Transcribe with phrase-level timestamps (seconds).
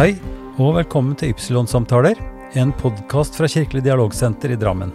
[0.00, 0.14] Hei,
[0.56, 2.16] og velkommen til Ypsilon-samtaler,
[2.56, 4.94] en podkast fra Kirkelig dialogsenter i Drammen.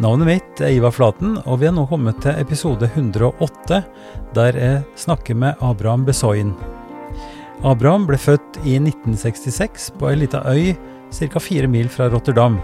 [0.00, 3.82] Navnet mitt er Ivar Flaten, og vi er nå kommet til episode 108,
[4.32, 6.54] der jeg snakker med Abraham Besoin.
[7.60, 10.72] Abraham ble født i 1966 på ei lita øy
[11.12, 11.44] ca.
[11.44, 12.56] fire mil fra Rotterdam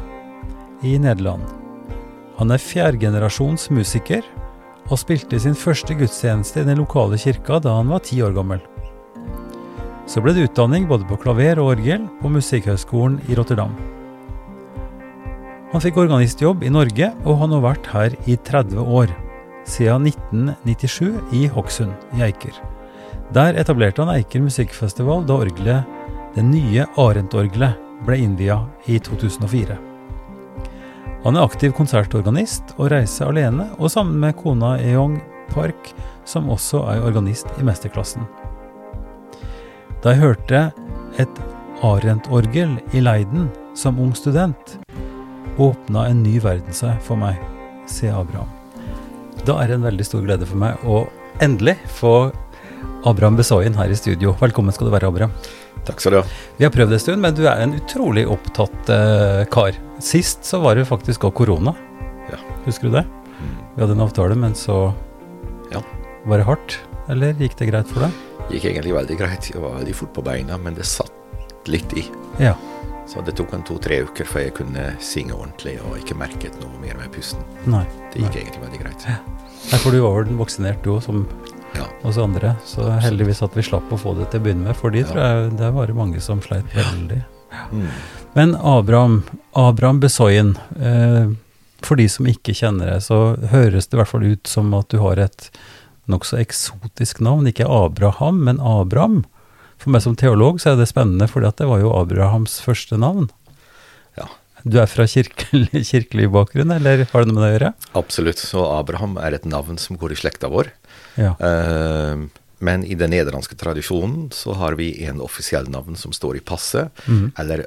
[0.80, 1.44] i Nederland.
[2.38, 4.24] Han er fjerdegenerasjons musiker,
[4.88, 8.64] og spilte sin første gudstjeneste i den lokale kirka da han var ti år gammel.
[10.06, 13.72] Så ble det utdanning både på klaver og orgel på Musikkhøgskolen i Rotterdam.
[15.72, 19.10] Han fikk organistjobb i Norge, og har vært her i 30 år,
[19.66, 22.60] siden 1997 i Hokksund i Eiker.
[23.34, 25.88] Der etablerte han Eiker musikkfestival da orgelet,
[26.36, 29.80] det nye Arendt-orgelet, ble innvia i 2004.
[31.24, 35.16] Han er aktiv konsertorganist og reiser alene og sammen med kona Eong
[35.54, 35.94] Park,
[36.28, 38.28] som også er organist i mesterklassen.
[40.04, 40.58] Da jeg hørte
[41.22, 41.38] et
[41.80, 44.74] Arendt-orgel i Leiden som ung student,
[45.56, 47.38] åpna en ny verden seg for meg,
[47.88, 48.50] sier Abraham.
[49.48, 51.06] Da er det en veldig stor glede for meg å
[51.44, 52.12] endelig få
[53.08, 54.34] Abraham Besoyen her i studio.
[54.40, 55.32] Velkommen skal du være, Abraham.
[55.88, 56.24] Takk skal du ha.
[56.60, 59.76] Vi har prøvd en stund, men du er en utrolig opptatt eh, kar.
[60.04, 61.72] Sist så var det faktisk òg korona.
[62.28, 62.40] Ja.
[62.68, 63.06] Husker du det?
[63.74, 64.92] Vi hadde en avtale, men så
[65.72, 65.80] Ja.
[66.28, 66.78] var det hardt.
[67.08, 68.33] Eller gikk det greit for deg?
[68.52, 69.48] Gikk egentlig veldig greit.
[69.50, 72.04] Jeg var veldig fort på beina, men det satt litt i.
[72.42, 72.54] Ja.
[73.08, 76.72] Så det tok en to-tre uker før jeg kunne synge ordentlig og ikke merket noe
[76.80, 77.40] mer med pusten.
[77.68, 77.84] Nei.
[78.12, 79.06] Det gikk egentlig veldig greit.
[79.08, 81.26] Nei, for du var vel vaksinert du òg, som
[81.74, 81.86] Ja.
[82.04, 82.56] oss andre.
[82.64, 85.04] Så heldigvis at vi slapp å få det til å begynne med, for de Ja.
[85.06, 87.24] tror jeg det var mange som sleit veldig.
[87.72, 87.88] Mm.
[88.34, 89.22] Men Abraham,
[89.54, 91.34] Abraham Besoyen, eh,
[91.82, 94.88] for de som ikke kjenner deg, så høres det i hvert fall ut som at
[94.88, 95.50] du har et
[96.10, 97.48] nokså eksotisk navn.
[97.50, 99.22] Ikke Abraham, men Abraham.
[99.80, 103.28] For meg som teolog så er det spennende, for det var jo Abrahams første navn.
[104.18, 104.28] Ja.
[104.64, 107.72] Du er fra kirkelig, kirkelig bakgrunn, eller har det noe med det å gjøre?
[108.00, 108.40] Absolutt.
[108.40, 110.70] Så Abraham er et navn som går i slekta vår.
[111.20, 111.34] Ja.
[111.36, 112.24] Eh,
[112.64, 117.04] men i den nederlandske tradisjonen så har vi en offisiell navn som står i passet,
[117.06, 117.26] mm.
[117.38, 117.66] eller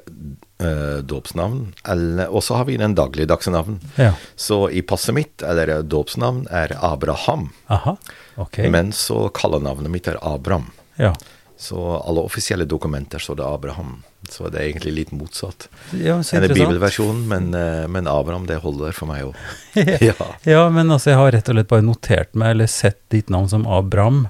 [0.62, 1.62] uh, dåpsnavn.
[2.28, 3.80] Og så har vi den dagligdagse navn.
[3.96, 4.12] ja.
[4.36, 7.48] Så i passet mitt, eller dåpsnavn, er Abraham.
[7.66, 7.96] Aha.
[8.36, 8.70] okay.
[8.70, 10.70] Men så kallenavnet mitt er Abram.
[10.96, 11.14] ja.
[11.58, 13.96] Så alle offisielle dokumenter står det Abraham.
[14.30, 15.66] Så det er egentlig litt motsatt.
[15.90, 19.40] ja, så Enn bibelversjon, bibelversjonen, men, eh, men Abraham, det holder for meg òg.
[20.08, 20.14] ja.
[20.46, 23.50] ja, men altså, jeg har rett og slett bare notert meg, eller sett ditt navn
[23.50, 24.28] som Abraham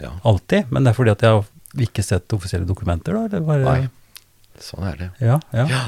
[0.00, 0.10] ja.
[0.24, 0.70] alltid.
[0.70, 3.24] Men det er fordi at jeg har ikke sett offisielle dokumenter, da?
[3.26, 3.88] Eller bare, Nei.
[4.62, 5.08] Sånn er det.
[5.18, 5.64] Ja, ja.
[5.66, 5.80] Ja.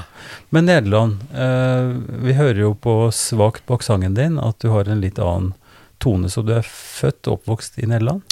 [0.51, 1.93] Men Nederland, eh,
[2.27, 5.53] vi hører jo på svakt bak sangen din at du har en litt annen
[6.03, 8.23] tone, så du er født og oppvokst i Nederland?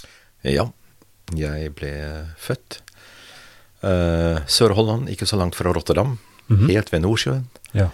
[0.43, 0.67] ja.
[1.33, 1.91] Jeg ble
[2.37, 2.83] født
[3.85, 6.15] Eh, Sør-Holland, ikke så langt fra Rotterdam.
[6.49, 6.69] Mhm.
[6.71, 7.45] Helt ved Nordsjøen.
[7.77, 7.91] Ja.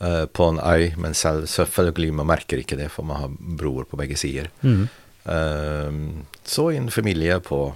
[0.00, 3.28] eh, på en øy, men selv, selvfølgelig man merker ikke det, for man har
[3.58, 4.48] broer på begge sider.
[4.62, 4.82] Mhm.
[4.82, 7.74] Eh, så i en familie på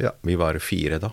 [0.00, 1.12] Ja, vi var fire da.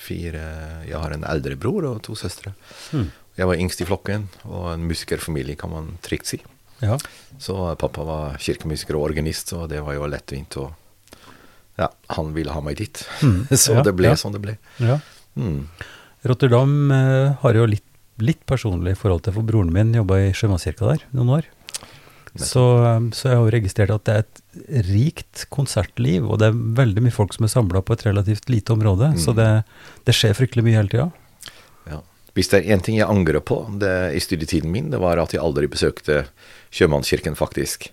[0.00, 0.42] Fire
[0.88, 2.54] Jeg har en eldre bror og to søstre.
[2.92, 3.10] Mm.
[3.36, 6.40] Jeg var yngst i flokken, og en musikerfamilie, kan man trygt si.
[6.80, 6.98] ja.
[7.38, 10.72] Så pappa var kirkemusiker og organist, og det var jo lettvint Og
[11.78, 13.04] Ja, han ville ha meg dit.
[13.22, 13.46] Mm.
[13.56, 14.58] så Ja, det ble som det ble.
[14.78, 14.98] ja.
[15.36, 15.66] Mm.
[16.26, 17.84] Rotterdam eh, har jo litt,
[18.20, 21.46] litt personlig forhold til, for broren min jobba i sjømannskirka der noen år.
[22.38, 26.50] Så, eh, så jeg har jo registrert at det er et rikt konsertliv, og det
[26.50, 29.12] er veldig mye folk som er samla på et relativt lite område.
[29.14, 29.18] Mm.
[29.22, 29.48] Så det,
[30.06, 31.08] det skjer fryktelig mye hele tida.
[31.90, 32.02] Ja.
[32.38, 35.34] Hvis det er én ting jeg angrer på det, i studietiden min, det var at
[35.34, 36.24] jeg aldri besøkte
[36.70, 37.90] Sjømannskirken, faktisk.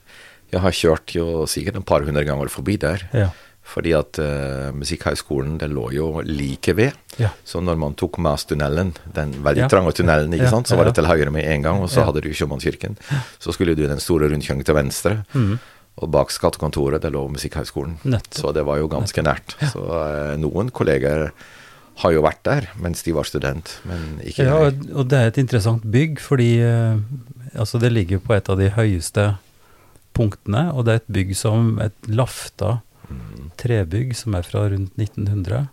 [0.54, 3.08] Jeg har kjørt jo sikkert et par hundre ganger forbi der.
[3.18, 3.32] Ja.
[3.68, 6.96] Fordi at uh, Musikkhøgskolen det lå jo like ved.
[7.20, 7.30] Ja.
[7.46, 9.68] Så når man tok Mastunnelen, den veldig Ja.
[9.68, 12.06] trange tunnelen, ikke Ja, sant, så var det til høyre med en gang, og så
[12.08, 12.96] hadde du Sjømannskirken.
[13.40, 15.60] Så skulle du den store rundkjøringen til venstre, Mm.
[15.98, 17.98] og bak skattekontoret det lå Musikkhøgskolen.
[18.32, 19.58] Så det var jo ganske nært.
[19.74, 21.32] Så uh, noen kolleger
[21.98, 24.96] har jo vært der mens de var student, men ikke Ja, jeg.
[24.96, 26.98] og det er et interessant bygg, fordi uh,
[27.58, 29.36] altså det ligger på et av de høyeste
[30.14, 33.47] punktene, og det er et bygg som et lafta Mm.
[33.58, 35.68] Trebygg som er fra rundt 1900.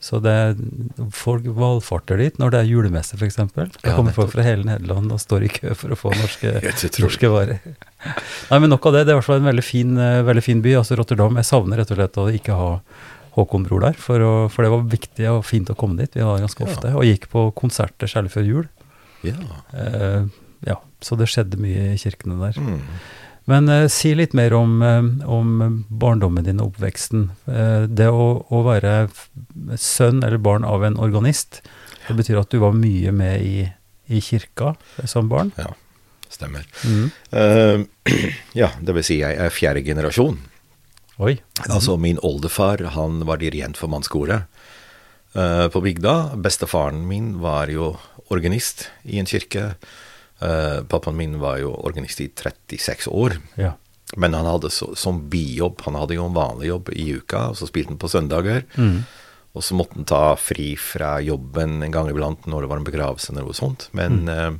[0.00, 0.54] Så det er,
[1.12, 3.36] folk valfarter dit når det er julemesse, f.eks.
[3.52, 6.54] Det Ja, kommer folk fra hele Nederland og står i kø for å få norske,
[7.04, 7.60] norske varer.
[8.48, 9.02] Nei, men nok av det.
[9.04, 10.72] Det er i hvert fall en veldig fin, eh, veldig fin by.
[10.80, 11.36] Altså Rotterdam.
[11.36, 12.70] Jeg savner rett og slett å ikke ha
[13.36, 16.16] Håkon Bror der, for, å, for det var viktig og fint å komme dit.
[16.16, 16.72] Vi var ganske Ja.
[16.72, 18.64] ofte, og gikk på konserter særlig før jul.
[19.22, 19.36] Ja.
[19.76, 20.24] Eh,
[20.66, 22.56] ja, så det skjedde mye i kirkene der.
[22.56, 22.80] Mm.
[23.50, 27.28] Men eh, si litt mer om, eh, om barndommen din og oppveksten.
[27.50, 28.94] Eh, det å, å være
[29.78, 31.62] sønn eller barn av en organist
[32.06, 33.66] Det betyr at du var mye med i,
[34.10, 34.74] i kirka
[35.06, 35.52] som barn?
[35.58, 35.72] Ja,
[36.32, 36.64] stemmer.
[36.82, 37.10] Mm.
[37.30, 38.10] Uh,
[38.62, 40.40] ja, det vil si jeg er fjerde generasjon.
[41.22, 41.36] Oi.
[41.68, 44.48] Altså min oldefar, han var dirigent for mannskoret
[45.36, 46.34] uh, på bygda.
[46.42, 47.92] Bestefaren min var jo
[48.34, 49.74] organist i en kirke.
[50.40, 53.36] Eh, pappaen min var jo organist i 36 år.
[53.60, 53.74] Ja.
[54.16, 57.58] Men han hadde så, som bijobb, han hadde jo en vanlig jobb i uka, og
[57.60, 58.64] så spilte han på søndager.
[58.74, 59.04] Mm.
[59.54, 62.88] Og så måtte han ta fri fra jobben en gang iblant når det var en
[62.88, 63.88] begravelse eller noe sånt.
[63.98, 64.50] Men eh,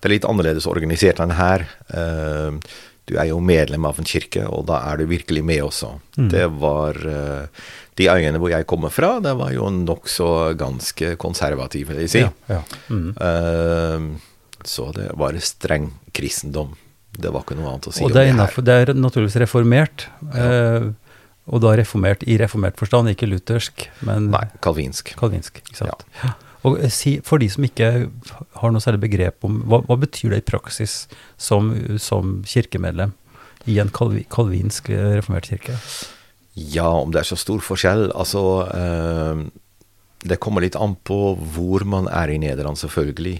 [0.00, 1.66] det er litt annerledes organisert enn her.
[1.92, 2.56] Uh,
[3.08, 5.90] du er jo medlem av en kirke, og da er du virkelig med også.
[6.30, 7.66] Det var uh,
[7.98, 12.22] De øyene hvor jeg kommer fra, det var jo nokså ganske konservativ, vil jeg si.
[12.24, 12.32] Ja.
[12.48, 12.62] ja.
[12.88, 14.16] Mhm.
[14.68, 16.74] Så det var streng kristendom.
[17.10, 18.34] Det var ikke noe annet å si Og om det er, det her.
[18.36, 20.06] innenfor, det er naturligvis reformert.
[20.34, 20.90] Eh,
[21.50, 25.14] og da reformert i reformert forstand, ikke luthersk, men Nei, kalvinsk.
[25.18, 25.58] kalvinsk.
[25.64, 26.04] Ikke sant?
[26.22, 26.34] Ja.
[26.68, 27.88] Og eh, si, for de som ikke
[28.60, 31.06] har noe særlig begrep om hva, hva betyr det i praksis
[31.40, 33.16] som, som kirkemedlem
[33.68, 35.76] i en kalvi, kalvinsk eh, reformert kirke?
[36.54, 38.40] Ja, om det er så stor forskjell Altså,
[38.74, 39.42] eh,
[40.28, 43.38] det kommer litt an på hvor man er i Nederland, selvfølgelig.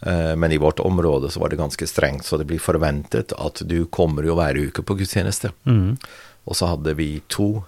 [0.00, 3.62] Eh, men i vårt område så var det ganske strengt, så det blir forventet at
[3.66, 5.50] du kommer jo hver uke på gudstjeneste.
[5.66, 5.96] Mm.
[6.48, 7.64] Og så hadde vi to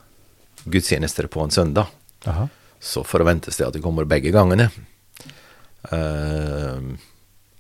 [0.65, 1.91] gudstjenester på en søndag.
[2.31, 2.47] Aha.
[2.81, 4.71] Så forventes det at du kommer begge gangene.
[5.93, 6.97] Uh,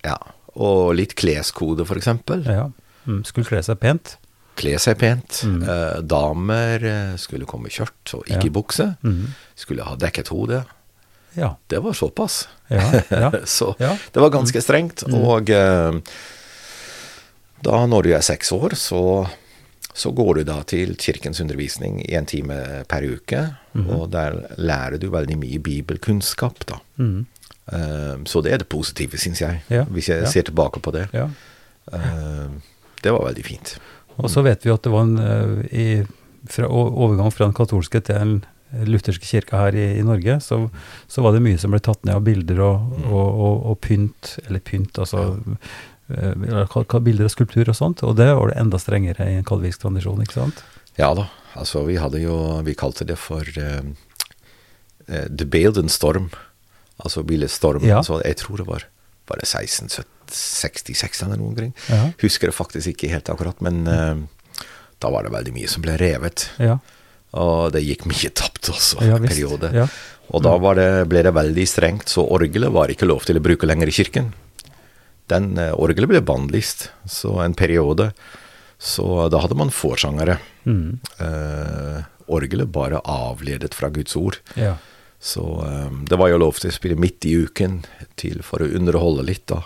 [0.04, 0.16] ja.
[0.60, 2.42] Og litt kleskode, for eksempel.
[2.48, 2.66] Ja.
[3.06, 4.16] Mm, skulle kle seg pent.
[4.60, 5.42] Kle seg pent.
[5.46, 5.60] Mm.
[5.64, 6.84] Uh, damer
[7.20, 8.54] skulle komme i skjørt og ikke Ja.
[8.54, 8.88] bukse.
[9.04, 9.30] Mm.
[9.56, 10.64] Skulle ha dekket hodet.
[11.34, 11.54] Ja.
[11.66, 12.48] Det var såpass.
[12.68, 13.02] Ja.
[13.10, 13.30] ja.
[13.44, 15.04] Så det var ganske strengt.
[15.06, 15.18] Mm.
[15.22, 16.00] Og eh,
[17.66, 19.02] da når du er seks år, så,
[19.92, 22.56] så går du da til kirkens undervisning i en time
[22.88, 23.44] per uke.
[23.72, 23.90] Mhm.
[23.96, 26.80] Og der lærer du veldig mye bibelkunnskap, da.
[26.98, 27.26] Mm.
[27.72, 29.84] Eh, så det er det positive, syns jeg, Ja.
[29.84, 31.08] hvis jeg ser tilbake på det.
[31.14, 31.28] ja.
[31.92, 32.48] Eh,
[33.02, 33.78] det var veldig fint.
[34.20, 35.86] Og så vet vi at det var en eh, i,
[36.50, 38.34] fra, overgang fra den katolske til den
[38.86, 40.60] lutherske kirka her i, i Norge, så,
[41.10, 43.06] så var det mye som ble tatt ned av bilder og, Mm.
[43.10, 45.24] og, og, og pynt, eller pynt, altså
[46.10, 49.82] eh, bilder og skulptur og sånt, og det var det enda strengere i en kalvisk
[49.82, 50.62] tradisjon, ikke sant?
[50.98, 51.28] Ja da.
[51.58, 53.82] Altså, vi hadde jo Vi kalte det for uh,
[55.08, 56.28] uh, The Beeldenstorm.
[57.00, 57.82] Altså bildestorm.
[57.86, 58.02] Ja.
[58.06, 58.84] Så jeg tror det var
[59.30, 61.72] bare 1666 eller noe omkring.
[61.88, 62.10] Ja.
[62.22, 64.20] Husker det faktisk ikke helt akkurat, men uh,
[65.00, 66.50] da var det veldig mye som ble revet.
[66.60, 66.76] Ja,
[67.38, 69.70] Og det gikk mye tapt også ja en periode.
[69.74, 69.86] Ja.
[70.30, 73.42] Og da var det, ble det veldig strengt, så orgelet var ikke lov til å
[73.42, 74.30] bruke lenger i kirken.
[75.30, 78.10] Den eh, orgelet ble bannlyst, så en periode
[78.80, 80.38] Så da hadde man forsangere.
[80.64, 81.00] Mm.
[81.20, 81.98] Eh,
[82.32, 84.40] orgelet bare avledet fra Guds ord.
[84.56, 84.78] ja.
[85.20, 87.82] Så eh, det var jo lov til å spille midt i uken
[88.16, 89.60] til for å underholde litt, da.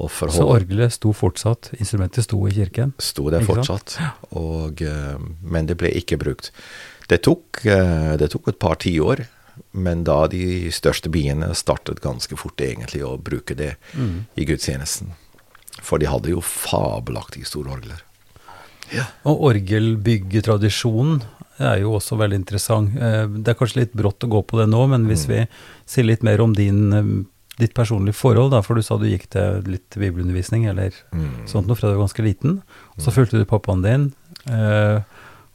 [0.00, 2.94] Og Så orgelet sto fortsatt, instrumentet sto i kirken?
[2.98, 3.98] sto der fortsatt,
[4.32, 6.50] og, eh, men det ble ikke brukt.
[7.08, 9.26] Det tok, eh, det tok et par tiår,
[9.74, 14.26] men da de største byene startet ganske fort egentlig å bruke det Mm.
[14.36, 15.12] i gudstjenesten.
[15.82, 18.00] For de hadde jo fabelaktige store orgler.
[18.92, 19.04] Ja.
[19.24, 21.22] Og orgelbyggetradisjonen
[21.60, 22.94] er jo også veldig interessant.
[22.96, 25.46] Eh, Det er kanskje litt brått å gå på det nå, men hvis vi
[25.86, 27.26] sier litt mer om din,
[27.60, 31.46] ditt personlige forhold, da, for du sa du gikk til litt bibelundervisning eller Mm.
[31.48, 32.62] sånt noe fra du var ganske liten,
[32.96, 34.08] og så fulgte du pappaen din,
[34.50, 35.00] eh,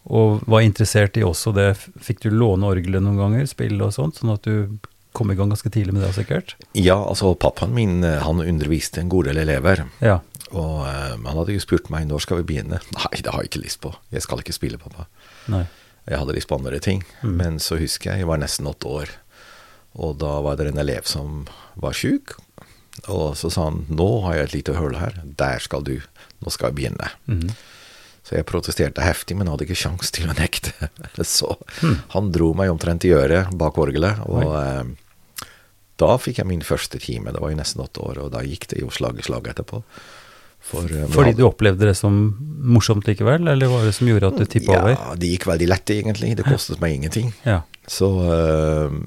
[0.05, 1.71] og var interessert i også det.
[1.99, 4.77] Fikk du låne orgelet noen ganger, spille og sånt, sånn at du
[5.15, 6.55] kom i gang ganske tidlig med det sikkert?
[6.75, 9.85] ja, altså pappaen min eh, han underviste en god del elever.
[10.01, 10.19] Ja.
[10.51, 12.81] Og eh, han hadde jo spurt meg når skal vi begynne.
[12.99, 13.93] Nei, det har jeg ikke lyst på.
[14.11, 15.07] Jeg skal ikke spille, pappa.
[15.47, 15.63] Nei.
[16.05, 16.99] Jeg hadde lyst på andre ting.
[17.23, 17.31] Mm.
[17.39, 19.09] Men så husker jeg jeg var nesten åtte år,
[19.95, 21.45] og da var det en elev som
[21.79, 22.35] var sjuk.
[23.11, 25.97] Og så sa han nå har jeg et lite hull her, der skal du,
[26.43, 27.09] nå skal jeg begynne.
[27.27, 27.49] Mm.
[28.25, 30.73] Så jeg protesterte heftig, men hadde ikke sjans til å nekte.
[31.37, 31.51] Så
[31.83, 31.97] mm.
[32.15, 35.49] han dro meg omtrent i øret bak orgelet, og eh,
[36.01, 37.35] da fikk jeg min første time.
[37.35, 39.83] Det var jo nesten åtte år, og da gikk det jo slag i slag etterpå.
[40.65, 42.17] For, eh, Fordi du opplevde det som
[42.65, 44.95] morsomt likevel, eller var det som gjorde at du tippa over?
[44.95, 46.33] Ja, det gikk veldig lett, egentlig.
[46.39, 47.29] Det kostet meg ingenting.
[47.45, 47.61] Ja.
[47.85, 48.97] Så, eh,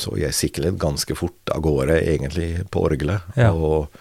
[0.00, 3.22] så jeg siklet ganske fort av gårde, egentlig, på orgelet.
[3.38, 3.52] Ja.
[3.54, 3.94] Og,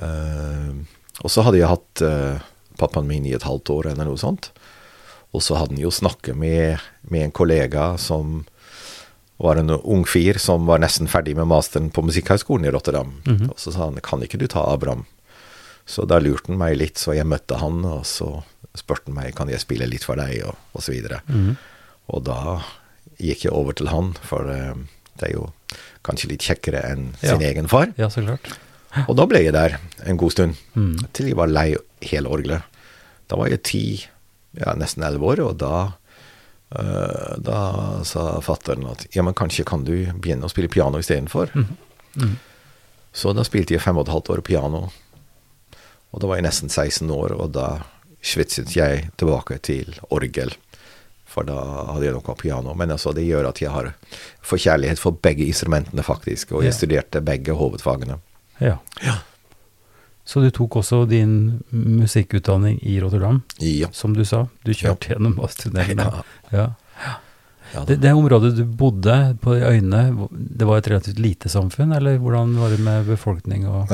[0.00, 0.72] eh,
[1.20, 2.40] og så hadde jeg hatt eh,
[2.80, 4.50] pappaen min i et halvt år, eller noe sånt.
[5.32, 8.42] Og så hadde han jo snakket med, med en kollega som
[9.42, 13.16] var en ung fyr som var nesten ferdig med masteren på Musikkhøgskolen i Rotterdam.
[13.26, 13.50] Mhm.
[13.50, 15.06] Og så sa han kan ikke du ta Abraham?
[15.86, 18.44] Så da lurte han meg litt, så jeg møtte han, og så
[18.78, 21.20] spurte han meg kan jeg spille litt for deg, og, og så videre.
[21.26, 21.56] Mhm.
[22.12, 22.62] Og da
[23.22, 24.74] gikk jeg over til han, for eh,
[25.22, 25.46] Det er jo
[26.04, 27.48] kanskje litt kjekkere enn sin Ja.
[27.52, 27.92] egen far.
[27.96, 28.50] Ja, så klart.
[29.08, 30.98] Og da ble jeg der en god stund, Mm.
[31.14, 32.62] til jeg var lei hele orgelet.
[33.30, 33.84] Da var jeg ti,
[34.58, 35.92] ja, nesten elleve år, og da
[36.74, 41.50] eh, da sa fatteren at ja, men kanskje kan du begynne å spille piano istedenfor.
[41.54, 42.36] Mm.
[43.12, 44.90] Så da spilte jeg fem og et halvt år piano.
[46.12, 47.66] Og da var jeg nesten 16 år, og da
[48.22, 50.52] svitset jeg tilbake til orgel.
[51.32, 51.56] For da
[51.88, 52.74] hadde jeg noe piano.
[52.76, 53.92] Men altså, det gjør at jeg har
[54.44, 56.52] forkjærlighet for begge instrumentene, faktisk.
[56.52, 56.78] Og jeg Ja.
[56.78, 58.18] studerte begge hovedfagene.
[58.60, 58.76] Ja.
[59.02, 59.14] Ja.
[60.24, 63.88] Så du tok også din musikkutdanning i Rotterdam, Ja.
[63.92, 64.46] som du sa.
[64.64, 65.98] Du kjørte gjennom Basttunnelen.
[66.52, 66.68] Ja.
[67.74, 71.92] ja Det, det området du bodde på i øyene, det var et relativt lite samfunn,
[71.96, 73.88] eller hvordan var det med befolkning og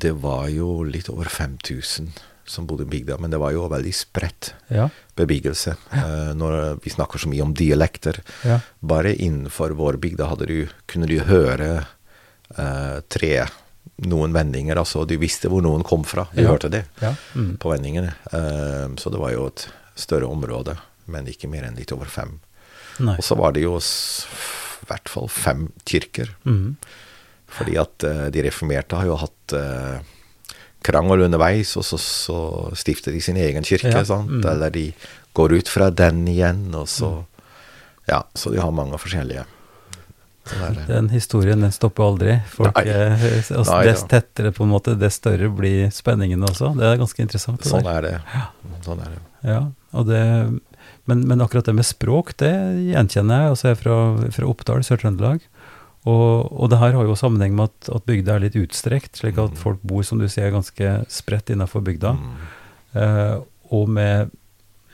[0.00, 2.08] det var jo litt over 5000
[2.44, 4.88] som bodde i bygda, men det var jo veldig spredt Ja.
[5.16, 5.76] bebyggelse.
[5.92, 8.60] Uh, når vi snakker så mye om dialekter, ja.
[8.80, 11.86] bare innenfor vår bygda du, kunne du høre
[12.58, 13.46] uh, tre
[14.02, 16.26] noen vendinger, altså du visste hvor noen kom fra.
[16.34, 16.48] Du Ja.
[16.50, 17.14] hørte det ja.
[17.36, 17.56] Mm.
[17.58, 18.14] på vendingene.
[18.32, 22.40] Ehm, så det var jo et større område, men ikke mer enn litt over fem.
[22.98, 23.14] Nei.
[23.16, 26.34] Og så var det jo i hvert fall fem kirker.
[26.44, 26.76] Mm.
[27.46, 27.98] Fordi at
[28.32, 29.54] de reformerte har jo hatt
[30.84, 32.38] krangel underveis, og så, så
[32.78, 34.42] stifter de sin egen kirke, Ja, mm.
[34.44, 34.90] Eller de
[35.32, 37.24] går ut fra den igjen, og så
[38.08, 39.44] Ja, så de har mange forskjellige.
[40.88, 42.32] Den historien den stopper aldri.
[42.50, 42.90] Folk, Nei.
[42.90, 46.72] eh, altså, Nei, dess tettere, på en måte, dess større blir spenningen også.
[46.78, 47.62] Det er ganske interessant.
[47.68, 48.16] Sånn er det.
[48.82, 49.22] Sånn er det.
[49.46, 49.60] Ja,
[50.08, 50.22] det,
[51.10, 52.52] men, men akkurat det med språk, det
[52.90, 53.54] gjenkjenner jeg.
[53.54, 53.98] Altså jeg er fra,
[54.34, 55.46] fra Oppdal, Sør-Trøndelag.
[56.04, 59.38] Og, og det her har jo sammenheng med at, at bygda er litt utstrekt, slik
[59.38, 59.56] at Mm.
[59.60, 62.16] folk bor, som du sier, ganske spredt innenfor bygda.
[62.18, 62.32] Mm.
[62.94, 63.36] Eh,
[63.70, 64.32] og med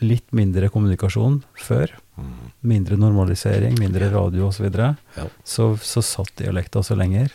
[0.05, 2.50] litt mindre kommunikasjon før, Mm.
[2.62, 5.25] mindre normalisering, mindre radio osv., så, videre, Ja.
[5.45, 7.31] så så satt dialekta så lenger.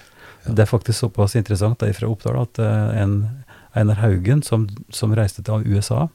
[0.45, 0.53] Ja.
[0.53, 3.43] Det er faktisk såpass interessant da, fra Oppdal at eh, en
[3.75, 6.09] Einar Haugen, som, som reiste til USA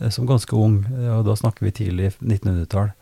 [0.00, 2.92] eh, som ganske ung, eh, og da snakker vi tidlig 1900-tall,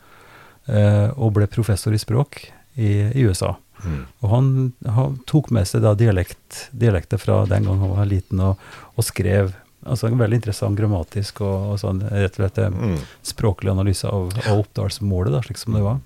[0.69, 2.47] eh, og ble professor i språk
[2.77, 3.57] i, i USA.
[3.85, 4.03] Mm.
[4.21, 4.51] Og han,
[4.99, 8.59] han tok med seg da dialekt, dialekter fra den gang han var liten, og,
[8.97, 9.53] og skrev
[9.89, 12.97] altså en veldig interessant grammatisk og, og sånn, rett og slett eh, Mm.
[13.25, 16.01] språklig analyse av, av Oppdalsmålet, da, slik som det var.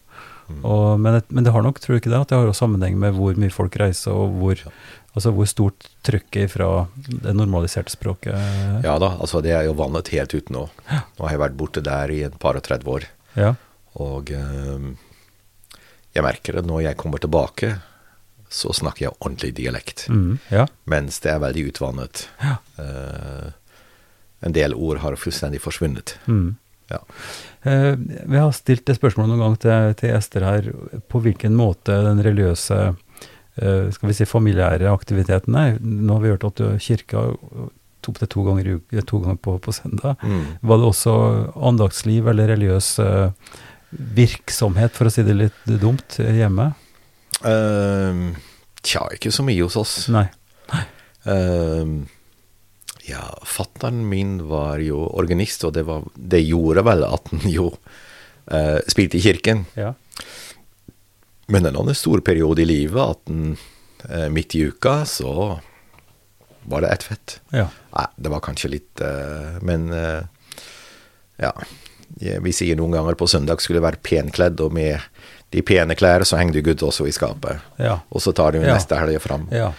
[0.53, 0.59] Mm.
[0.69, 2.99] Og, men, men det har nok, tror du ikke det, at det har jo sammenheng
[3.01, 4.61] med hvor mye folk reiser, og hvor,
[5.17, 8.37] altså hvor stort trykket fra det normaliserte språket
[8.85, 10.67] Ja da, altså det er jo vannet helt ut nå.
[10.93, 13.09] Nå har jeg vært borte der i et par og 30 år.
[13.39, 13.55] Ja.
[14.03, 14.93] Og ehm,
[16.13, 17.75] jeg merker det når jeg kommer tilbake,
[18.53, 20.07] så snakker jeg ordentlig dialekt.
[20.13, 20.67] Mm, ja.
[20.85, 22.27] Mens det er veldig utvannet.
[22.43, 22.59] Ja.
[22.77, 23.49] Uh,
[24.45, 26.19] en del ord har fullstendig forsvunnet.
[26.27, 26.51] Mm.
[26.93, 27.01] Ja.
[27.65, 30.69] Uh, vi har stilt det spørsmålet noen gang til, til Ester her,
[31.09, 35.81] på hvilken måte den religiøse, uh, skal vi si familiære aktiviteten er.
[35.81, 37.31] Nå har vi hørt at du, kirka
[38.03, 40.17] tok det to ganger, i uke- to ganger på, på søndag.
[40.27, 40.59] Mm.
[40.61, 41.13] Var det også
[41.71, 43.53] andaktsliv eller religiøs eh,
[43.93, 46.73] virksomhet, for å si det litt dumt, hjemme?
[47.45, 48.33] Uh,
[48.83, 49.95] tja, ikke så mye hos oss.
[50.13, 50.27] Nei.
[51.27, 52.03] Uh,
[53.07, 57.69] ja, fatteren min var jo organist, og det, var, det gjorde vel at han jo
[57.73, 59.67] uh, spilte i kirken.
[59.79, 59.93] Ja.
[61.53, 63.57] Men en annen stor periode i livet at den,
[64.09, 65.61] eh, midt i uka så
[66.63, 67.41] var det ett fett.
[67.51, 67.67] Ja.
[67.93, 70.23] Nei, det var kanskje litt eh, Men eh,
[71.43, 71.53] ja.
[72.21, 75.01] Vi sier noen ganger på søndag skulle være penkledd, og med
[75.53, 77.61] de pene klær så henger du Gud også i skapet.
[77.79, 77.99] Ja.
[78.11, 78.75] Og så tar du Ja.
[78.75, 79.49] neste helg fram.
[79.51, 79.73] ja.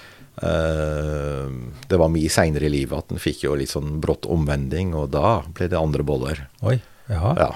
[0.43, 1.45] Uh,
[1.87, 5.11] det var mye seinere i livet at en fikk jo litt sånn brått omvending, og
[5.13, 6.41] da ble det andre boller.
[6.65, 6.79] Oi.
[7.11, 7.33] Jaha.
[7.37, 7.51] Ja,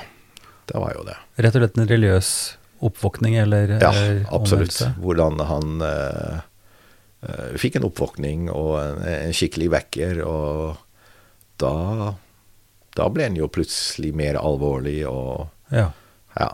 [0.70, 1.16] det var jo det.
[1.42, 2.30] Rett og slett en religiøs
[2.86, 4.70] oppvåkning eller, Ja, eller absolutt.
[4.78, 4.92] omvendelse?
[5.02, 6.40] Hvordan han uh,
[7.26, 10.78] uh, fikk en oppvåkning og en, en skikkelig vekker, og
[11.58, 11.74] da
[12.98, 15.92] Da ble en jo plutselig mer alvorlig og Ja.
[16.40, 16.50] ja,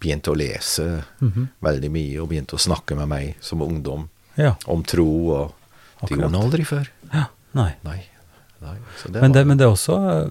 [0.00, 1.48] begynte å lese Mhm.
[1.62, 4.54] veldig mye, og begynte å snakke med meg som ungdom ja.
[4.66, 5.54] om tro, og
[6.02, 6.88] det gjorde han aldri før.
[7.14, 7.26] ja.
[7.56, 7.72] Nei.
[7.84, 8.02] Nei.
[8.60, 8.76] Nei.
[9.00, 10.30] Så det Men det, var- men det er også, eh,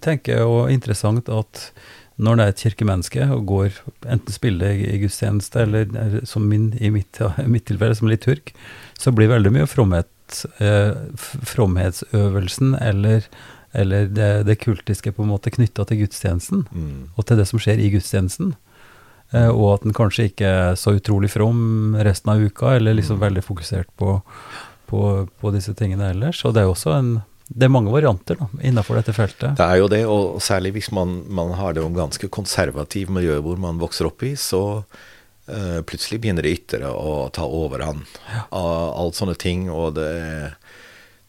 [0.00, 1.70] tenker jeg, og interessant at
[2.18, 3.72] når det er et kirkemenneske og går
[4.04, 7.12] enten spiller i gudstjeneste, eller er som min, i mitt,
[7.46, 8.52] mitt tilfelle som liturg,
[8.98, 10.08] så blir veldig mye fromhet,
[10.60, 10.92] eh,
[11.44, 13.22] fromhetsøvelsen eller,
[13.72, 17.00] eller det, det kultiske på en måte knytta til gudstjenesten, mm.
[17.16, 18.54] og til det som skjer i gudstjenesten.
[19.32, 23.16] Eh, og at den kanskje ikke er så utrolig from resten av uka, eller liksom
[23.16, 23.22] Mm.
[23.26, 24.20] veldig fokusert på,
[24.86, 26.44] på, på disse tingene ellers.
[26.44, 29.56] Og det er også en Det er mange varianter da, innenfor dette feltet.
[29.58, 33.42] Det er jo det, og særlig hvis man, man har det om ganske konservativ miljø
[33.44, 38.06] hvor man vokser opp i, så uh, plutselig begynner det ytre å ta overhånd.
[38.56, 40.54] Av Alt sånne ting, og det,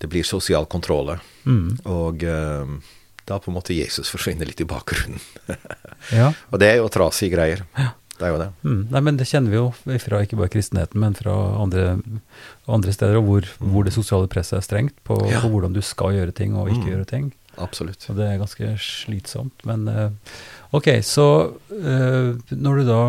[0.03, 1.13] det blir sosial kontroll.
[1.47, 1.77] Mm.
[1.87, 2.77] Og eh,
[3.25, 5.23] da på en måte Jesus forsvinner litt i bakgrunnen.
[6.11, 6.33] Ja.
[6.51, 7.61] og det er jo trasige greier.
[8.19, 8.47] Det er jo det.
[8.67, 8.81] Mm.
[8.91, 9.69] Nei, men det kjenner vi jo
[10.03, 11.31] fra ikke bare kristenheten, men fra
[11.63, 11.85] andre,
[12.67, 15.39] andre steder, hvor, hvor det sosiale presset er strengt på, Ja.
[15.39, 16.91] på hvordan du skal gjøre ting og ikke Mm.
[16.91, 17.31] gjøre ting.
[17.63, 18.03] Absolutt.
[18.11, 19.63] Og det er ganske slitsomt.
[19.63, 20.09] Men eh,
[20.75, 21.27] ok, så
[21.71, 23.01] eh, når du da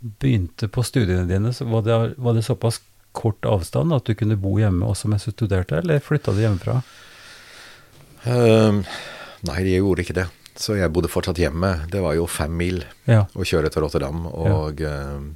[0.00, 2.80] begynte på studiene dine, så var det, var det såpass
[3.14, 6.80] kort avstand at du kunne bo hjemme også mens du studerte, eller flytta du hjemmefra?
[8.24, 8.82] Um,
[9.48, 10.26] nei, jeg gjorde ikke det.
[10.56, 11.72] Så jeg bodde fortsatt hjemme.
[11.90, 13.24] Det var jo fem mil Ja.
[13.34, 14.26] å kjøre til Rotterdam.
[14.30, 15.34] Og ehm,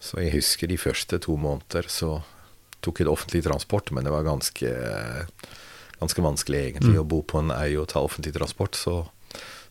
[0.00, 2.18] så jeg husker de første to måneder så
[2.84, 4.68] tok jeg det offentlig transport, men det var ganske,
[6.00, 7.00] ganske vanskelig egentlig Mm.
[7.00, 8.76] å bo på en øy og ta offentlig transport.
[8.76, 9.06] Så,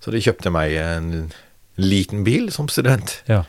[0.02, 1.32] så de kjøpte meg en
[1.78, 3.22] liten bil som student.
[3.30, 3.44] Ja.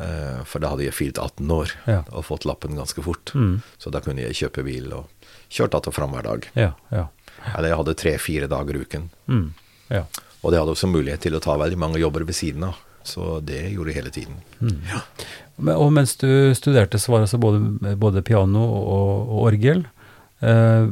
[0.00, 2.02] Eh, for da hadde jeg fylt 18 år Ja.
[2.12, 3.32] og fått lappen ganske fort.
[3.34, 3.60] Mm.
[3.78, 5.08] Så da kunne jeg kjøpe bil og
[5.50, 6.48] kjørt att og fram hver dag.
[6.54, 6.72] Ja.
[6.90, 7.08] Ja.
[7.56, 9.10] Eller jeg hadde tre-fire dager i uken.
[9.28, 9.52] Mm.
[9.90, 10.04] ja.
[10.42, 12.78] Og det hadde også mulighet til å ta veldig mange jobber ved siden av.
[13.04, 14.40] Så det gjorde jeg hele tiden.
[14.60, 14.80] Mm.
[15.58, 19.84] Men, og mens du studerte, så var det altså både, både piano og, og orgel.
[20.40, 20.88] Eh,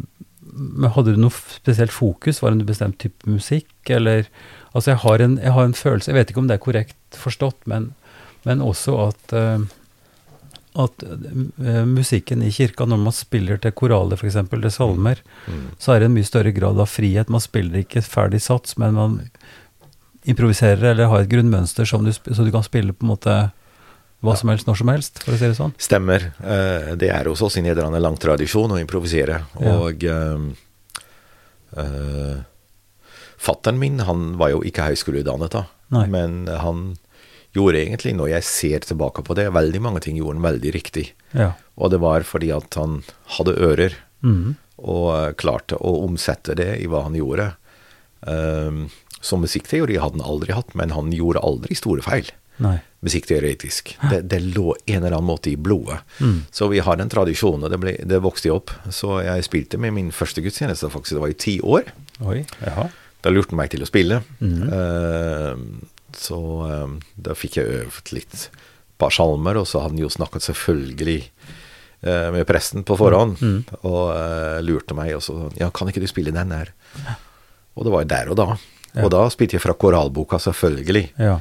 [0.58, 2.42] men hadde du noe spesielt fokus?
[2.42, 4.28] Var det en bestemt type musikk, eller
[4.76, 7.16] Altså, jeg har en, jeg har en følelse, jeg vet ikke om det er korrekt
[7.16, 7.94] forstått, men,
[8.44, 9.58] men også at eh,
[10.78, 15.16] at eh, musikken i kirka, når man spiller til koraler f.eks., til salmer,
[15.48, 15.64] Mm.
[15.80, 17.28] så er det en mye større grad av frihet.
[17.32, 19.16] Man spiller ikke ferdig sats, men man
[20.28, 23.34] improviserer eller har et grunnmønster som du, så du kan spille på en måte
[24.20, 25.72] hva som helst, når som helst, for å si det sånn.
[25.78, 26.20] Stemmer.
[26.42, 29.40] Eh, det er hos oss i Nederland en lang tradisjon å improvisere.
[29.62, 29.74] Ja.
[29.78, 30.38] Og uh,
[33.38, 35.62] Fatteren min han var jo ikke høyskoleutdannet, da.
[35.94, 36.06] Nei.
[36.10, 36.96] Men han
[37.58, 41.10] gjorde egentlig, når jeg ser tilbake på det, veldig mange ting gjorde han veldig riktig.
[41.36, 41.52] Ja.
[41.78, 43.02] Og det var fordi at han
[43.36, 44.56] hadde ører, mm.
[44.80, 47.52] og eh, klarte å omsette det i hva han gjorde.
[48.18, 48.88] Um,
[49.22, 52.30] som musikkteori hadde han aldri hatt, men han gjorde aldri store feil.
[52.62, 52.78] Nei.
[53.06, 53.92] Musikkteoretisk.
[54.10, 56.00] Det, det lå en eller annen måte i blodet.
[56.18, 56.40] Mm.
[56.50, 58.72] Så vi har en tradisjon, og det, ble, det vokste jeg opp.
[58.94, 61.16] Så jeg spilte med min første gudstjeneste, faktisk.
[61.18, 61.92] Det var i ti år.
[62.26, 62.40] Oi.
[62.64, 62.88] Jaha.
[63.22, 64.20] Da lurte han meg til å spille.
[64.42, 64.58] Mm.
[64.66, 65.62] Eh,
[66.16, 66.38] så
[66.84, 68.48] um, da fikk jeg øvd litt
[68.98, 71.18] par salmer, og så hadde han jo snakket selvfølgelig
[72.06, 73.64] uh, med presten på forhånd, Mm.
[73.82, 76.72] og uh, lurte meg, og så Ja, kan ikke du spille den der?
[77.76, 78.48] Og det var jo der og da.
[78.94, 79.04] Ja.
[79.04, 81.12] Og da spilte jeg fra koralboka, selvfølgelig.
[81.18, 81.36] Ja.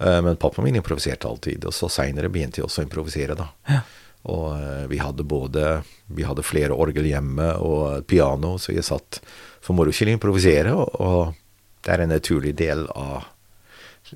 [0.00, 3.48] Uh, Men pappaen min improviserte alltid, og så seinere begynte jeg også å improvisere, da.
[3.68, 3.82] Ja.
[4.24, 4.54] Og
[4.88, 9.18] vi hadde både Vi hadde flere orgel hjemme og piano, så jeg satt
[9.60, 11.34] for moro skyld improvisere, og, og
[11.82, 13.24] det er en naturlig del av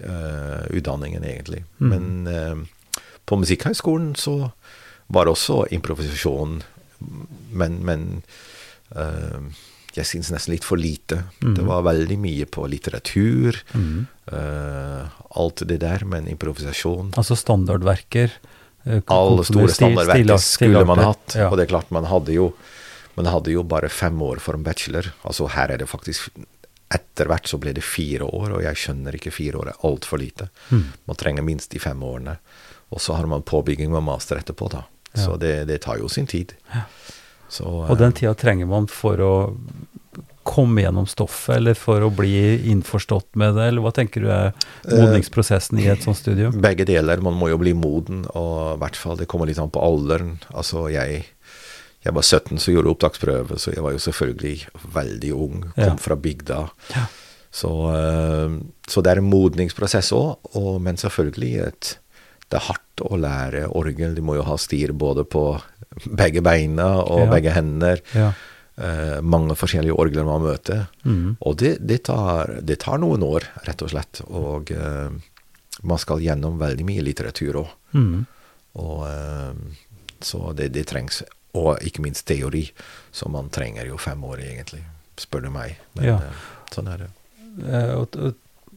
[0.03, 1.65] eh, utdanningen, egentlig.
[1.79, 1.89] Mm.
[1.93, 4.51] Men uh, på Musikkhøgskolen så
[5.07, 6.61] var det også improvisasjon,
[7.53, 8.07] men, men
[8.97, 9.51] uh,
[9.97, 11.23] jeg syns nesten litt for lite.
[11.41, 11.55] Mm.
[11.59, 13.99] Det var veldig mye på litteratur, mm.
[14.33, 18.35] uh, alt det der, men improvisasjon Altså standardverker.
[18.87, 21.39] alle store standardverker skulle man hatt.
[21.39, 21.51] Ja.
[21.51, 22.53] Og det er klart, man hadde jo
[23.17, 25.09] man hadde jo bare fem år for en bachelor.
[25.25, 26.29] Altså her er det faktisk
[26.95, 30.21] Etter hvert så ble det fire år, og jeg skjønner ikke fire år er altfor
[30.23, 30.49] lite.
[30.71, 30.85] Mm.
[31.11, 32.37] Man trenger minst de fem årene.
[32.95, 34.85] Og så har man påbygging med master etterpå, da.
[35.17, 35.25] Ja.
[35.25, 36.55] Så det, det tar jo sin tid.
[37.49, 39.35] Så, Og den tida trenger man for å
[40.47, 44.53] komme gjennom stoffet, eller for å bli innforstått med det, eller hva tenker du er
[44.87, 46.55] modningsprosessen i et sånt studium?
[46.55, 47.19] eh, Begge deler.
[47.25, 50.37] Man må jo bli moden, og i hvert fall det kommer litt an på alderen.
[50.55, 51.25] Altså, jeg,
[52.07, 54.57] jeg var 17 så gjorde jeg opptaksprøve, så jeg var jo selvfølgelig
[54.95, 55.61] veldig ung.
[55.75, 55.97] Kom Ja.
[56.01, 56.59] fra bygda.
[56.95, 57.07] Ja.
[57.57, 58.57] Så, eh,
[58.89, 61.99] så det er en modningsprosess òg, men selvfølgelig et,
[62.51, 64.15] det er hardt å lære orgel.
[64.15, 65.61] Du må jo ha styr både på
[66.07, 67.31] begge beina og Ja.
[67.33, 68.01] begge hender.
[68.15, 68.33] Ja.
[68.79, 70.87] Eh, mange forskjellige orgler man møter.
[71.05, 71.37] Mm.
[71.41, 74.21] Og det, det, tar, det tar noen år, rett og slett.
[74.29, 75.09] Og eh,
[75.83, 77.69] man skal gjennom veldig mye litteratur òg.
[77.95, 78.27] Mm.
[78.77, 79.55] Og eh,
[80.21, 81.23] Så det, det trengs.
[81.57, 82.67] Og ikke minst teori,
[83.13, 84.83] som man trenger jo fem år, egentlig,
[85.17, 85.77] spør du meg.
[85.97, 86.17] Men Ja.
[86.17, 87.11] eh, sånn er det.
[87.65, 88.33] Eh,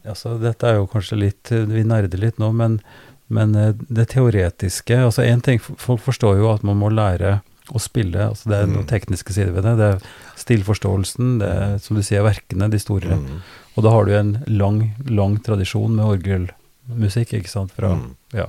[0.08, 2.80] altså, dette er jo kanskje litt eh, Vi nerder litt nå, men,
[3.28, 3.52] men
[3.90, 7.42] det teoretiske altså en ting, Folk forstår jo at man må lære
[7.74, 8.18] å spille.
[8.32, 8.90] altså Det er noen Mm.
[8.90, 9.76] tekniske sider ved det.
[9.78, 10.00] Det er
[10.42, 13.14] stilforståelsen, det er som du sier, verkene, de store.
[13.20, 13.42] Mm.
[13.78, 17.72] Og da har du en lang, lang tradisjon med orgelmusikk, ikke sant.
[17.72, 18.16] Fra, Mm.
[18.34, 18.48] ja,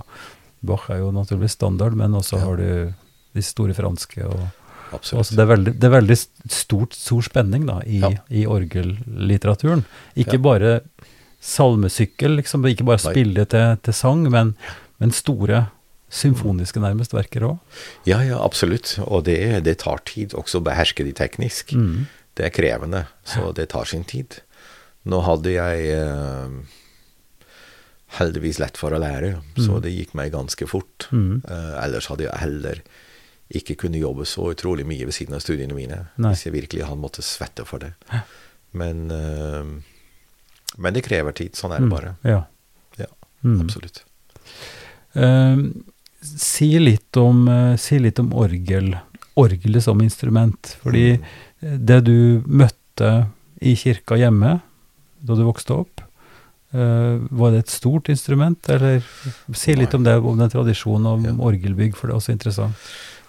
[0.62, 2.44] Bach er jo naturligvis standard, men også Ja.
[2.44, 2.94] har du
[3.34, 4.24] de store franske.
[4.26, 4.48] og
[4.92, 5.30] Absolutt.
[5.36, 6.16] Det, er veldig, det er veldig
[6.50, 8.10] stort, stor spenning da, i, Ja.
[8.28, 9.84] i orgellitteraturen.
[10.18, 10.42] Ikke Ja.
[10.42, 10.80] bare
[11.40, 12.66] salmesykkel, liksom.
[12.66, 13.12] Ikke bare Nei.
[13.14, 14.56] spille til, til sang, men,
[14.98, 15.68] men store
[16.10, 17.58] symfoniske nærmest verker òg.
[18.04, 18.96] Ja, ja, absolutt.
[19.06, 21.70] Og det, det tar tid også å beherske de teknisk.
[21.72, 22.08] Mm.
[22.34, 24.40] Det er krevende, så det tar sin tid.
[25.06, 26.50] Nå hadde jeg eh,
[28.18, 31.06] heldigvis lett for å lære, så det gikk meg ganske fort.
[31.14, 31.42] Mm.
[31.46, 32.82] Eh, ellers hadde jeg heller
[33.50, 36.08] ikke kunne jobbe så utrolig mye ved siden av studiene mine.
[36.16, 36.30] Nei.
[36.34, 37.92] Hvis jeg virkelig hadde måttet svette for det.
[38.72, 39.64] Men, uh,
[40.78, 41.52] men det krever tid.
[41.58, 42.16] Sånn er det bare.
[42.22, 42.44] Ja.
[42.98, 43.06] Ja,
[43.42, 43.62] Mm.
[43.64, 44.02] absolutt.
[45.16, 45.70] Uh,
[46.22, 48.92] si, litt om, uh, si litt om orgel,
[49.40, 50.76] orgelet som instrument.
[50.82, 51.86] Fordi Mm.
[51.86, 53.28] det du møtte
[53.60, 54.60] i kirka hjemme
[55.22, 56.00] da du vokste opp,
[56.72, 59.02] Uh, var det et stort instrument, eller
[59.52, 61.32] si litt om det, om den tradisjonen om Ja.
[61.32, 62.76] orgelbygg, for det er også interessant.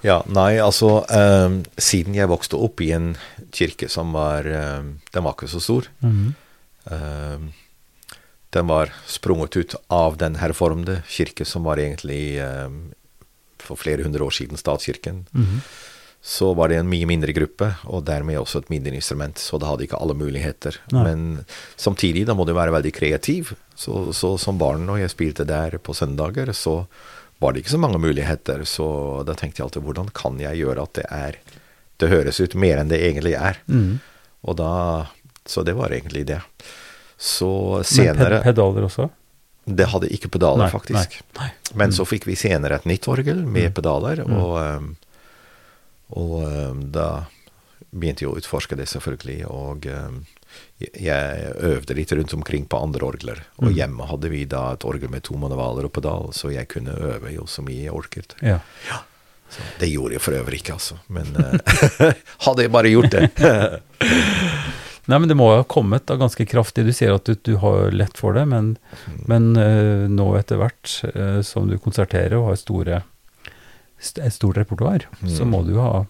[0.05, 3.13] Ja, nei, altså eh, Siden jeg vokste opp i en
[3.53, 5.89] kirke som var eh, Den var ikke så stor.
[6.05, 6.31] Mhm.
[6.91, 7.49] Eh,
[8.51, 12.67] den var sprunget ut av den herformede kirke som var egentlig eh,
[13.63, 15.23] for flere hundre år siden statskirken.
[15.31, 15.61] Mhm.
[16.21, 19.39] Så var det en mye mindre gruppe, og dermed også et mindre instrument.
[19.41, 20.75] Så det hadde ikke alle muligheter.
[20.93, 21.05] Nei.
[21.07, 21.45] Men
[21.81, 23.55] samtidig, da må du være veldig kreativ.
[23.73, 26.83] Så, så som barn, når jeg spilte der på søndager, så
[27.41, 28.61] var det ikke så mange muligheter.
[28.69, 28.85] Så
[29.25, 31.39] da tenkte jeg alltid hvordan kan jeg gjøre at det er
[32.01, 33.57] Det høres ut mer enn det egentlig er.
[33.69, 33.99] Mm.
[34.45, 35.07] Og da
[35.45, 36.39] Så det var egentlig det.
[37.17, 37.49] Så
[37.81, 39.09] Men senere ped pedaler også?
[39.65, 41.21] Det hadde ikke pedaler, Nei, faktisk.
[41.21, 41.51] nei, nei.
[41.75, 41.93] Men Mm.
[41.93, 43.73] så fikk vi senere et nytt orgel med Mm.
[43.73, 44.33] pedaler, Mm.
[44.33, 44.95] og, um,
[46.11, 47.25] og um, da
[47.93, 49.45] begynte jeg å utforske det, selvfølgelig.
[49.49, 50.25] Og um,
[50.79, 53.39] jeg- øvde litt rundt omkring på andre orgler.
[53.59, 53.75] Og Mm.
[53.75, 57.33] hjemme hadde vi da et orgel med to manualer og pedal, så jeg kunne øve
[57.33, 58.35] jo så mye jeg orket.
[58.41, 58.59] Ja.
[59.51, 60.95] Så det gjorde jeg for øvrig ikke, altså.
[61.09, 62.13] Men eh,
[62.45, 63.31] hadde jeg bare gjort det
[65.09, 66.85] Nei, men det må ha kommet da ganske kraftig.
[66.85, 68.77] Du sier at du, du har lett for det, men,
[69.27, 72.99] men uh, nå etter hvert uh, som du konserterer og har store,
[73.99, 75.49] st et stort repertoar, så Mm.
[75.51, 76.05] må du jo ha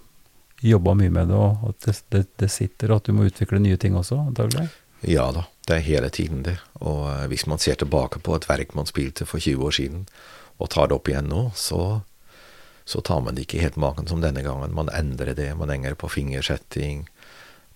[0.62, 3.62] jobba mye med det, og at det, det, det sitter, og at du må utvikle
[3.62, 4.70] nye ting også, antagelig.
[5.02, 6.60] Ja da, det er hele tiden det.
[6.86, 10.06] Og eh, hvis man ser tilbake på et verk man spilte for 20 år siden,
[10.62, 12.02] og tar det opp igjen nå, så,
[12.86, 14.76] så tar man det ikke helt maken som denne gangen.
[14.78, 15.50] Man endrer det.
[15.58, 17.08] Man endrer på fingersetting,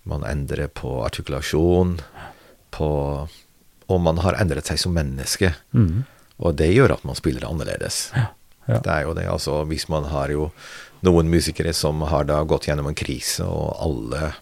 [0.06, 1.98] man endrer på artikulasjon,
[2.70, 2.90] på
[3.86, 5.52] Og man har endret seg som menneske.
[5.70, 6.02] Mm.
[6.42, 8.10] Og det gjør at man spiller annerledes.
[8.66, 8.80] ja.
[8.82, 9.28] Det er jo det.
[9.30, 10.48] Altså, hvis man har jo
[11.04, 14.32] noen musikere som har da gått gjennom en krise, og alle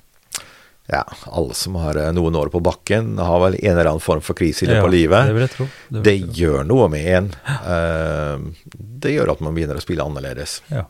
[0.87, 1.01] ja,
[1.33, 4.37] alle som har eh, noen år på bakken, har vel en eller annen form for
[4.37, 5.29] krise i løpet av livet.
[5.31, 5.67] Det vil jeg tro.
[5.67, 6.35] Det, vil Det jeg tro.
[6.43, 7.31] gjør noe med en.
[7.64, 10.59] Uh, det gjør at man begynner å spille annerledes.
[10.69, 10.85] Ja.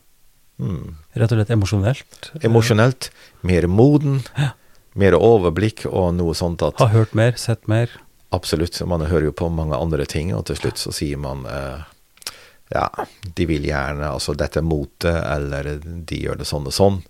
[0.58, 0.96] Mm.
[1.14, 2.30] Rett og slett emosjonelt.
[2.42, 3.10] Emosjonelt.
[3.46, 4.20] Mer moden.
[4.38, 4.50] Ja.
[4.98, 7.90] Mer overblikk og noe sånt at Har hørt mer, sett mer.
[8.34, 8.80] Absolutt.
[8.86, 11.86] Man hører jo på mange andre ting, og til slutt så sier man eh,
[12.74, 17.00] ja, de vil gjerne Altså, dette er mote, eller de gjør det sånn og sånn.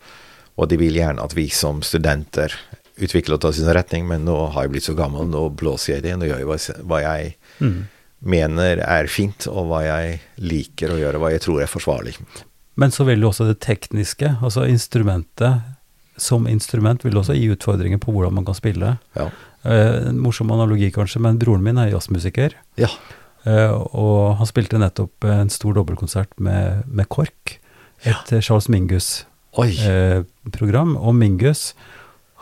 [0.55, 2.53] Og de vil gjerne at vi som studenter
[3.03, 6.05] utvikler oss i sin retning, men nå har jeg blitt så gammel, nå blåser jeg
[6.07, 6.17] det.
[6.21, 7.79] Nå gjør jeg hva jeg mm.
[8.31, 12.15] mener er fint, og hva jeg liker å gjøre, hva jeg tror er forsvarlig.
[12.79, 15.75] Men så vil jo også det tekniske, altså instrumentet
[16.17, 18.95] som instrument, vil også gi utfordringer på hvordan man kan spille.
[19.19, 19.29] Ja.
[19.67, 22.55] Eh, en morsom analogi kanskje, men broren min er jazzmusiker.
[22.79, 22.91] Ja.
[23.45, 27.61] Eh, og han spilte nettopp en stor dobbeltkonsert med, med KORK,
[28.05, 28.41] et ja.
[28.41, 30.97] Charles Mingus-program.
[30.97, 31.75] Og Mingus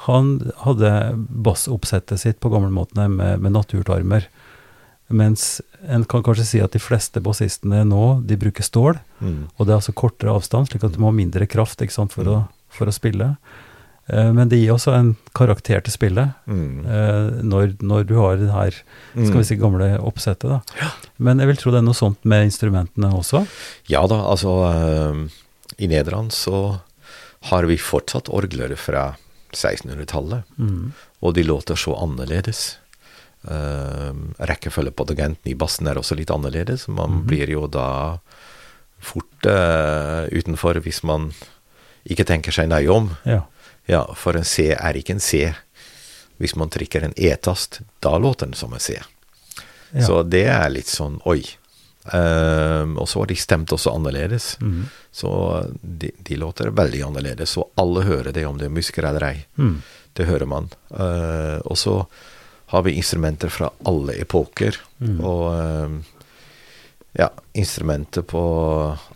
[0.07, 0.91] han hadde
[1.47, 4.27] bassoppsettet sitt på gammelmåtene med, med naturtarmer.
[5.12, 8.99] Mens en kan kanskje si at de fleste bassistene nå, de bruker stål.
[9.21, 9.47] Mm.
[9.55, 12.15] Og det er altså kortere avstand, slik at du må ha mindre kraft ikke sant,
[12.15, 12.41] for, å,
[12.73, 13.35] for å spille.
[14.11, 16.87] Eh, men det gir også en karakter til spillet, Mm.
[16.87, 18.71] eh, når, når du har det her
[19.15, 20.51] skal vi si, gamle oppsettet.
[20.51, 20.88] Da.
[21.19, 23.45] Men jeg vil tro det er noe sånt med instrumentene også.
[23.88, 25.23] Ja da, altså eh,
[25.79, 26.81] I Nederland så
[27.51, 29.15] har vi fortsatt orgler fra
[29.53, 30.93] 1600-tallet, Mm.
[31.23, 32.79] og de låter så annerledes.
[33.43, 36.87] Rekkefølge på dagenten i bassen er også litt annerledes.
[36.88, 37.25] Man mm.
[37.27, 38.19] blir jo da
[39.03, 41.33] fort uh, utenfor hvis man
[42.07, 43.11] ikke tenker seg nøye om.
[43.27, 43.43] Ja.
[43.90, 45.49] Ja, for en C er ikke en C.
[46.42, 48.99] Hvis man trykker en E-tast, da låter den som en C.
[49.92, 50.07] ja.
[50.07, 51.42] Så det er litt sånn oi.
[52.03, 54.57] Um, og så har de stemt også annerledes.
[54.61, 54.87] Mm.
[55.14, 55.31] Så
[55.83, 59.37] de, de låter veldig annerledes, og alle hører det, om det er musiker eller ei.
[59.59, 59.77] Mm.
[60.12, 60.71] Det hører man.
[60.90, 62.01] Uh, og så
[62.73, 64.81] har vi instrumenter fra alle epoker.
[64.99, 65.21] Mm.
[65.21, 66.01] Og um,
[67.12, 68.42] ja, instrumentet på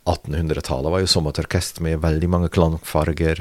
[0.05, 3.41] 1800-tallet var jo som et orkester med veldig mange klangfarger,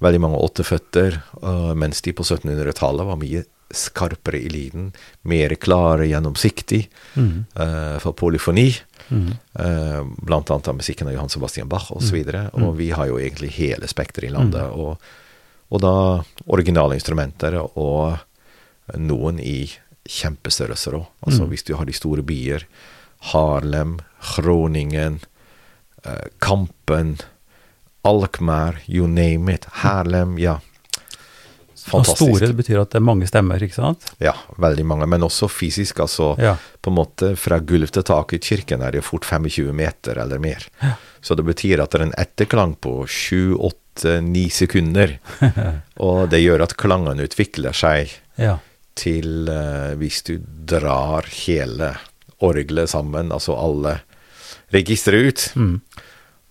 [0.00, 4.92] veldig mange åtteføtter, eh, mens de på 1700-tallet var mye skarpere i lyden,
[5.26, 6.84] mer klare, gjennomsiktig
[7.16, 7.46] Mm.
[7.58, 8.68] uh, for polyfoni.
[9.10, 9.32] Mm.
[9.58, 12.14] Uh, blant annet av musikken av Johan Sebastian Bach osv.
[12.14, 12.62] Og, så Mm.
[12.68, 14.62] og vi har jo egentlig hele spekteret i landet.
[14.70, 14.98] Og,
[15.72, 18.18] og da originale instrumenter og
[18.96, 19.68] noen i
[20.08, 21.06] kjempestørrelser òg.
[21.26, 21.48] Altså Mm.
[21.50, 22.62] hvis du har de store byer,
[23.32, 23.98] Harlem,
[24.36, 25.20] Groningen,
[26.06, 27.18] uh, Kampen,
[28.06, 29.66] Alkmaar, you name it.
[29.82, 30.58] Harlem, ja.
[31.94, 34.08] Og store det betyr at det er mange stemmer, ikke sant?
[34.22, 35.06] Ja, veldig mange.
[35.06, 36.56] Men også fysisk, altså Ja.
[36.82, 40.38] på en måte fra gulv til tak i kirken er det fort 25 meter eller
[40.42, 40.66] mer.
[41.22, 45.18] Så det betyr at det er en etterklang på 7-8-9 sekunder.
[46.08, 48.58] og det gjør at klangen utvikler seg Ja.
[48.96, 51.94] til uh, hvis du drar hele
[52.42, 54.00] orgelet sammen, altså alle
[54.74, 55.80] registre ut, Mm.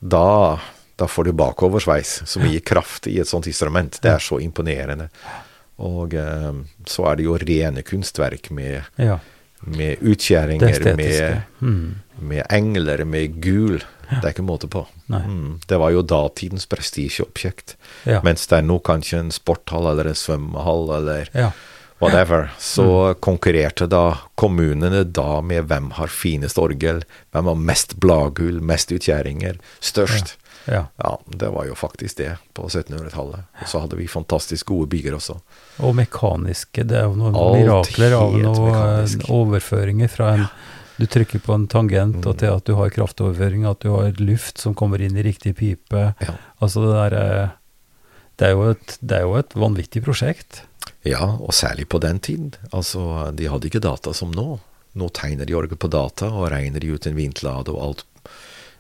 [0.02, 0.58] da,
[0.96, 3.98] da får du bakoversveis som gir kraft i et sånt instrument.
[4.02, 5.10] Det er så imponerende.
[5.84, 6.52] Og eh,
[6.88, 9.18] så er det jo rene kunstverk med, ja.
[9.66, 11.96] med utskjæringer, med, Mm.
[12.20, 13.82] med engler, med gul.
[14.10, 14.86] Det er ikke måte på.
[15.10, 15.60] Mm.
[15.68, 17.76] Det var jo datidens prestisjeobjekt.
[18.06, 18.22] Ja.
[18.24, 21.52] Mens det er nå kanskje en sporthall eller en svømmehall eller ja.
[22.00, 22.52] whatever.
[22.60, 23.20] Så Mm.
[23.20, 27.04] konkurrerte da kommunene da med hvem har finest orgel,
[27.34, 30.38] hvem har mest bladgull, mest utskjæringer, størst.
[30.68, 30.84] Ja.
[31.02, 33.44] Ja, det var jo faktisk det på 1700-tallet.
[33.62, 35.36] Og så hadde vi fantastisk gode bygger også.
[35.86, 39.28] Og mekaniske, det er jo noen Alt mirakler av noen mekanisk.
[39.30, 40.48] overføringer fra en
[40.98, 42.28] Du trykker på en tangent, Mm.
[42.30, 45.52] og til at du har kraftoverføring, at du har luft som kommer inn i riktig
[45.58, 46.14] pipe.
[46.22, 46.36] Ja.
[46.62, 47.50] Altså det der eh,
[48.40, 50.62] det er, jo et, det er jo et vanvittig prosjekt.
[51.04, 52.54] Ja, og særlig på den tiden.
[52.72, 54.60] Altså, de hadde ikke data som nå.
[54.96, 58.06] Nå tegner de orgel på data og regner de ut en vindlade og alt.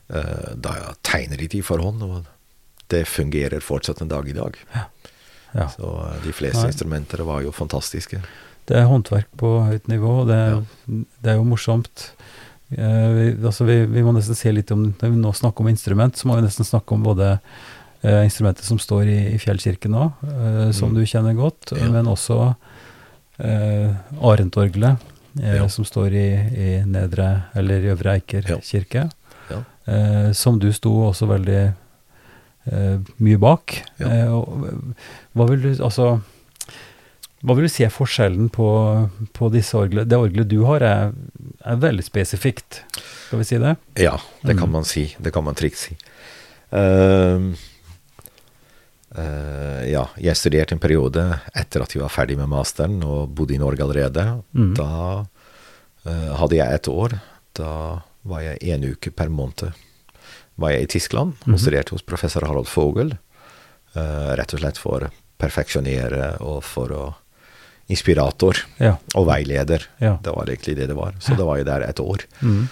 [0.10, 2.26] Eh, da tegner de det i forhånd, og
[2.94, 4.58] det fungerer fortsatt en dag i dag.
[5.56, 5.68] Ja.
[5.74, 6.72] Så eh, de fleste Nei.
[6.74, 8.22] instrumenter var jo fantastiske.
[8.66, 12.12] Det er håndverk på høyt nivå, og det, er- det er jo morsomt.
[12.72, 15.68] Eh, vi, altså vi, vi må nesten se litt om Når vi nå snakker om
[15.70, 17.28] instrument, så må vi nesten snakke om både
[18.02, 20.96] eh, instrumentet som står i, i Fjellkirken nå, eh, som Mm.
[20.98, 21.90] du kjenner godt, Ja.
[21.94, 22.56] men også
[23.40, 24.98] eh, Arentorgelet,
[25.42, 25.68] eh, Ja.
[25.70, 28.58] som står i, i Nedre eller i Øvre Eiker Ja.
[28.62, 29.10] kirke.
[29.52, 29.60] Ja.
[29.86, 33.76] Eh, som du sto også veldig eh, mye bak.
[34.02, 34.08] Ja.
[34.10, 34.96] Eh, og,
[35.36, 36.16] hva vil du Altså
[37.46, 38.66] hva vil du si er forskjellen på,
[39.38, 40.08] på disse orglene?
[40.10, 41.12] Det orgelet du har, er,
[41.62, 42.80] er veldig spesifikt.
[43.28, 43.76] Skal vi si det?
[44.02, 44.74] Ja, det kan Mm.
[44.80, 45.04] man si.
[45.22, 45.94] Det kan man trygt si.
[46.74, 47.54] Uh,
[49.18, 53.54] uh, ja, jeg studerte en periode etter at jeg var ferdig med masteren og bodde
[53.54, 54.26] i Norge allerede.
[54.58, 54.74] Mm.
[54.80, 54.90] Da
[55.22, 57.18] uh, hadde jeg et år.
[57.56, 57.72] Da
[58.26, 59.72] var jeg en uke per måned
[60.58, 61.58] var jeg i Tyskland og Mhm.
[61.60, 63.18] studerte hos professor Harald Vogel.
[63.96, 67.14] Uh, rett og slett for å perfeksjonere og for å
[67.88, 68.96] Inspirator Ja.
[69.14, 69.84] og veileder.
[70.02, 70.18] ja.
[70.24, 71.14] Det var egentlig det det var.
[71.20, 72.18] Så det var jeg der et år.
[72.42, 72.68] Mm.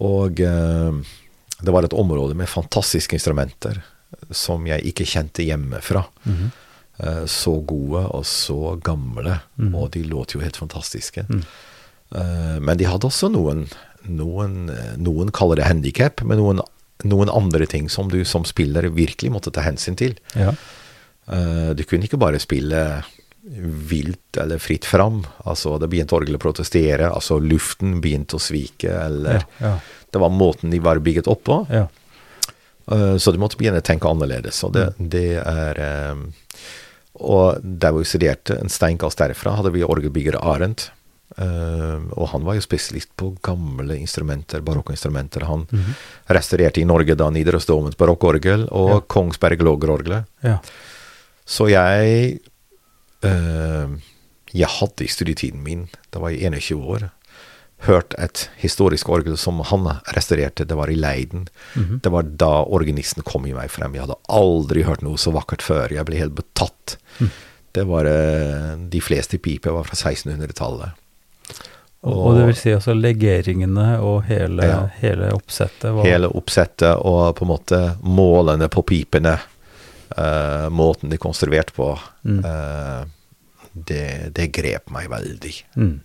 [0.00, 1.02] Og uh,
[1.62, 3.82] det var et område med fantastiske instrumenter
[4.32, 6.06] som jeg ikke kjente hjemmefra.
[6.24, 6.50] Mhm.
[7.04, 9.74] uh, så gode og så gamle, Mhm.
[9.74, 11.26] og de låt jo helt fantastiske.
[11.28, 11.42] Mm.
[12.14, 13.68] Eh, men de hadde også noen
[14.08, 14.70] Noen,
[15.02, 16.60] noen kaller det handikap, men noen,
[17.04, 20.16] noen andre ting som du som spiller virkelig måtte ta hensyn til.
[20.34, 20.54] ja.
[21.28, 23.02] Eh, du kunne ikke bare spille
[23.90, 25.24] vilt eller fritt fram.
[25.44, 29.46] Altså, det begynte orgelet å protestere, altså luften begynte å svike, eller Ja.
[29.60, 29.78] Ja.
[30.12, 31.66] Det var måten de var bygget opp på.
[31.70, 31.88] ja.
[32.90, 34.62] Eh, Så du måtte begynne å tenke annerledes.
[34.64, 36.14] Og det, det er eh,
[37.18, 40.90] Og der vi studerte, en steinkast derfra, hadde vi orgelbygger Arendt.
[41.38, 45.42] Eh, og han var jo spesialist på gamle instrumenter, barokkinstrumenter.
[45.44, 45.94] Han Mhm.
[46.30, 49.00] restaurerte i Norge da Nidarosdomens barokkorgel og Ja.
[49.00, 50.26] Kongsberg Lågerorgelet.
[50.42, 50.58] ja.
[51.46, 52.40] Så jeg
[53.22, 53.88] eh,
[54.54, 57.10] Jeg hadde i studietiden min, da var jeg 21 år,
[57.80, 59.84] hørt et historisk orgel som han
[60.14, 60.64] restaurerte.
[60.66, 61.48] Det var i Leiden.
[61.74, 62.00] Mhm.
[62.00, 63.92] Det var da organisten kom i meg frem.
[63.92, 65.90] Jeg hadde aldri hørt noe så vakkert før.
[65.90, 66.96] Jeg ble helt betatt.
[67.20, 67.30] Mm.
[67.74, 70.92] Det var eh, De fleste piper var fra 1600-tallet.
[72.06, 74.80] Og, og det vil si altså legeringene og hele, Ja.
[75.00, 79.36] hele oppsettet var Hele oppsettet og på en måte målene på pipene,
[80.16, 81.88] Uh, måten de er konstruert på,
[82.24, 82.38] Mm.
[82.46, 83.04] Uh,
[83.74, 85.50] det, det grep meg veldig.
[85.76, 85.96] mm.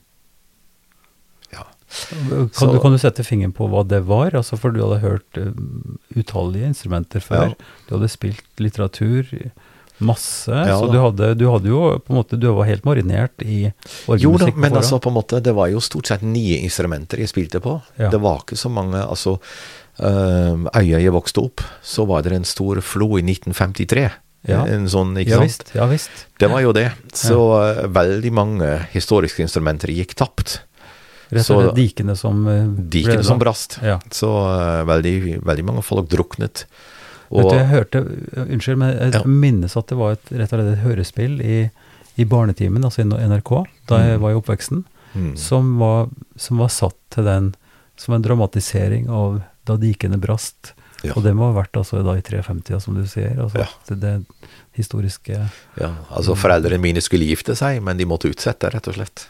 [1.54, 1.64] Ja.
[2.10, 4.32] Kan, Så- du, kan du sette fingeren på hva det var?
[4.36, 5.54] Altså, for du hadde hørt uh,
[6.18, 7.54] utallige instrumenter før.
[7.54, 7.70] Ja.
[7.88, 9.30] Du hadde spilt litteratur,
[10.06, 10.52] masse.
[10.52, 13.60] Ja så du hadde, du hadde jo på en måte Du var helt marinert i
[14.22, 17.32] Jo da, men altså på en måte, det var jo stort sett nye instrumenter jeg
[17.32, 17.78] spilte på.
[18.02, 18.10] Ja.
[18.14, 19.38] Det var ikke så mange altså,
[20.00, 24.10] øh, Øya jeg vokste opp, så var det en stor flo i 1953.
[24.50, 24.64] Ja.
[24.66, 25.50] En sånn, ikke Ja sant?
[25.50, 25.72] visst.
[25.78, 26.26] Ja visst.
[26.42, 26.90] Det var jo det.
[27.14, 27.88] Så ja.
[27.94, 30.62] veldig mange historiske instrumenter gikk tapt.
[31.32, 33.78] Rett og slett dikene som eh, Dikene som brast.
[33.86, 34.00] Ja.
[34.12, 35.16] Så eh, veldig,
[35.48, 36.66] veldig mange folk druknet.
[37.32, 38.02] Vet du, jeg hørte
[38.48, 39.22] Unnskyld, men jeg Ja.
[39.26, 41.70] minnes at det var et, rett og slett et hørespill i,
[42.18, 44.22] i Barnetimen, altså i NRK, da jeg Mm.
[44.22, 44.84] var i oppveksten,
[45.16, 47.54] mm, som, var, som var satt til den
[47.98, 50.74] som en dramatisering av da dikene brast.
[51.04, 53.38] ja, Og det må ha vært altså da i 53, som du sier.
[53.40, 53.68] Altså Ja.
[53.88, 54.26] det, det
[54.76, 59.28] historiske ja, altså foreldrene mine skulle gifte seg, men de måtte utsette, rett og slett.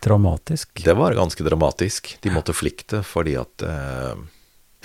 [0.00, 0.82] dramatisk.
[0.84, 2.16] Det var ganske dramatisk.
[2.20, 4.14] De måtte flykte fordi at eh,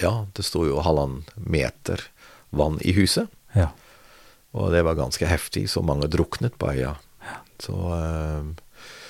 [0.01, 2.07] Ja, det sto jo halvannen meter
[2.55, 3.29] vann i huset.
[3.53, 3.69] Ja.
[4.57, 6.95] Og det var ganske heftig, så mange druknet på øya.
[7.59, 8.43] Så, eh,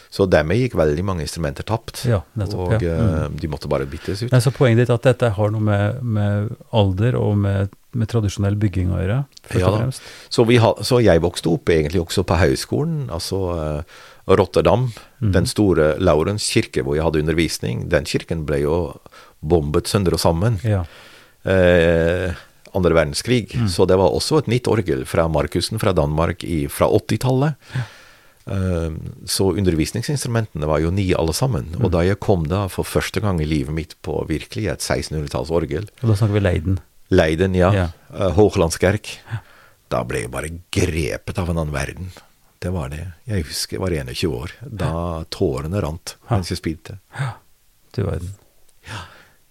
[0.10, 2.02] så dermed gikk veldig mange instrumenter tapt.
[2.10, 2.96] Ja, nettopp, og ja.
[2.98, 4.32] eh, de måtte bare byttes ut.
[4.34, 8.10] Nei, så poenget ditt er at dette har noe med, med alder og med, med
[8.10, 9.20] tradisjonell bygging å gjøre,
[9.58, 10.02] Ja og?
[10.30, 14.00] Så, vi ha, så jeg vokste opp egentlig også på høyskolen, altså eh,
[14.30, 14.90] Rotterdam.
[15.22, 15.32] mm.
[15.34, 18.76] Den store Laurens kirke hvor jeg hadde undervisning, den kirken ble jo
[19.42, 20.60] bombet sønder og sammen.
[20.64, 20.84] Ja.
[21.46, 22.34] Eh,
[22.76, 23.48] andre verdenskrig.
[23.56, 23.68] Mm.
[23.72, 27.56] Så det var også et nytt orgel fra Markussen fra Danmark i, fra 80-tallet.
[28.50, 28.92] Eh,
[29.30, 31.72] så undervisningsinstrumentene var jo nye alle sammen.
[31.76, 31.84] Mm.
[31.86, 35.90] Og da jeg kom da for første gang i livet mitt på virkelig et 1600-tallsorgel,
[36.02, 36.80] Og da snakker vi Leiden.
[37.10, 37.88] Leiden, ja, Ja.
[38.14, 38.36] eh,
[39.32, 39.40] Ja.
[39.90, 42.12] da ble jeg bare grepet av en annen verden.
[42.62, 43.14] Det var det.
[43.26, 44.52] Jeg husker jeg var 21 år.
[44.62, 47.00] Da tårene rant mens jeg spilte.
[47.96, 48.34] Du verden.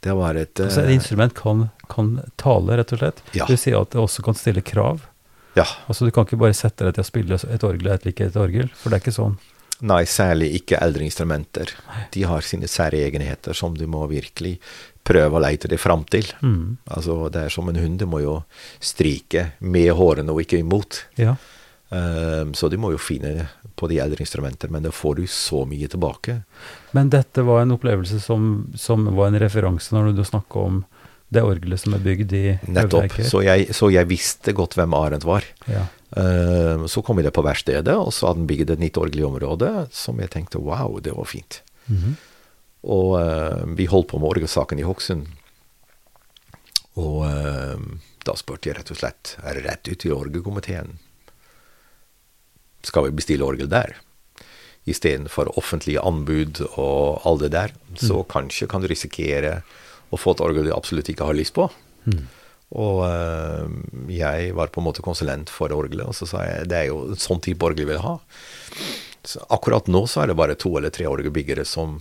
[0.05, 3.23] Det var et Altså, et eh, instrument kan, kan tale, rett og slett.
[3.33, 3.45] Ja.
[3.45, 5.05] Det vil si at det også kan stille krav.
[5.59, 5.67] Ja.
[5.91, 8.29] Altså, du kan ikke bare sette deg til å spille et orgel og et like
[8.31, 9.39] et orgel, for det er ikke sånn.
[9.89, 11.71] Nei, særlig ikke eldre instrumenter.
[12.15, 14.57] De har sine særegenheter som du må virkelig
[15.07, 16.27] prøve å leite deg fram til.
[16.43, 16.81] Mm.
[16.97, 18.41] Altså, det er som en hund, du må jo
[18.83, 21.05] strike med hårene og ikke imot.
[21.21, 21.37] Ja.
[21.89, 23.47] Um, så du må jo finne
[23.79, 26.41] på de eldre instrumenter, men det får du så mye tilbake.
[26.97, 30.83] Men dette var en opplevelse som, som var en referanse når du snakka om
[31.29, 33.19] det orgelet som er bygd i Nettopp.
[33.29, 35.45] Så jeg, så jeg visste godt hvem Arendt var.
[35.69, 35.85] Ja.
[36.17, 39.21] Uh, så kom jeg det på verkstedet, og så hadde han bygd et nytt orgel
[39.21, 41.63] i området, som jeg tenkte wow, det var fint.
[41.93, 42.17] Mhm.
[42.89, 45.27] Og uh, vi holdt på med orgelsaken i Hokksund.
[46.99, 47.77] Og uh,
[48.25, 50.97] da spurte jeg rett og slett rett ut til orgelkomiteen.
[52.87, 53.97] Skal vi bestille orgel der?
[54.89, 57.75] Istedenfor offentlige anbud og all det der.
[57.99, 59.63] Så kanskje kan du risikere
[60.09, 61.67] å få et orgel du absolutt ikke har lyst på.
[62.09, 62.23] Mm.
[62.79, 63.69] Og øh,
[64.13, 67.03] jeg var på en måte konsulent for orgelet, og så sa jeg det er jo
[67.09, 68.17] en sånn type orgel jeg vil ha.
[69.29, 71.99] Så akkurat nå så er det bare to eller tre orgelbyggere som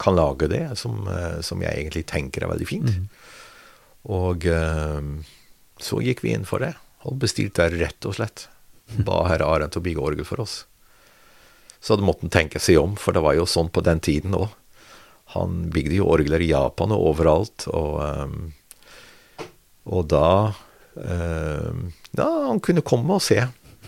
[0.00, 2.96] kan lage det, som, eh, som jeg egentlig tenker er veldig fint.
[4.12, 5.12] Og øh,
[5.80, 8.48] så gikk vi inn for det, og bestilte rett og slett.
[9.06, 10.64] Ba herr Arendt å bygge orgel for oss.
[11.84, 14.36] Så det måtte han tenke seg om, for det var jo sånn på den tiden
[14.38, 14.52] òg.
[15.34, 19.44] Han bygde jo orgler i Japan og overalt, og, eh,
[19.90, 20.28] og da
[21.00, 21.74] eh,
[22.14, 23.40] Ja, han kunne komme og se.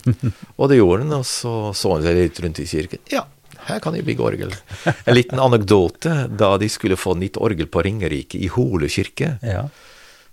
[0.61, 3.00] Og det gjorde han, og så så han seg litt rundt i kirken.
[3.11, 3.24] Ja,
[3.66, 4.52] her kan jeg bygge orgel.
[5.02, 6.12] En liten anekdote.
[6.30, 9.64] Da de skulle få nytt orgel på Ringerike, i Hole kirke, ja.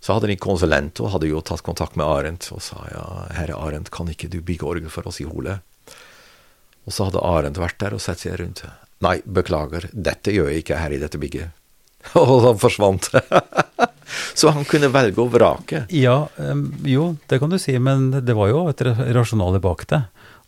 [0.03, 3.03] Så hadde de en konsulent og hadde jo tatt kontakt med Arendt og sa ja,
[3.37, 5.61] herre Arendt, kan ikke du bygge orgel for oss i Hole?
[6.83, 8.65] Og så hadde Arendt vært der og sett seg rundt.
[9.03, 11.55] Nei, beklager, dette gjør jeg ikke her i dette bygget.
[12.19, 13.07] Og han forsvant.
[14.39, 15.85] så han kunne velge og vrake.
[15.95, 16.17] Ja,
[16.83, 20.01] jo, det kan du si, men det var jo et ra- rasjonale bak det.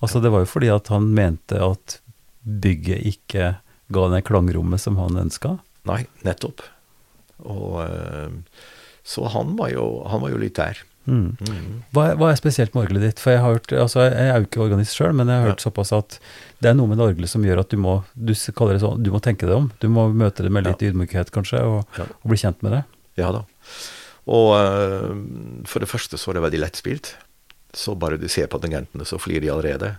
[0.04, 2.00] Altså, det var jo fordi at han mente at
[2.44, 3.54] bygget ikke
[3.96, 5.56] ga det klangrommet som han ønska.
[5.88, 6.64] Nei, nettopp.
[7.48, 8.36] Og eh,
[9.06, 10.80] Så han var jo, han var jo der.
[11.06, 11.36] Mm.
[11.46, 11.66] Mm.
[11.94, 13.20] Hva, hva er spesielt med orgelet ditt?
[13.22, 15.62] For jeg har hørt, altså jeg er jo ikke organist sjøl, men jeg har hørt
[15.62, 16.16] såpass at
[16.66, 19.04] det er noe med det orgelet som gjør at du må du kaller det sånn,
[19.06, 19.68] du må tenke deg om.
[19.84, 22.08] Du må møte det med litt ydmykhet, kanskje, og, Ja.
[22.10, 22.82] og bli kjent med det.
[23.22, 23.44] Ja da.
[24.26, 25.14] Og uh,
[25.70, 27.12] for det første så er det veldig lettspilt.
[27.76, 29.92] Så bare du ser på tangentene, så flyr de allerede.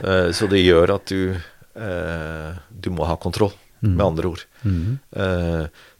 [0.00, 3.52] Uh, så det gjør at du uh, Du må ha kontroll,
[3.84, 3.96] Mm.
[3.98, 4.42] med andre ord.
[4.64, 4.94] Mm.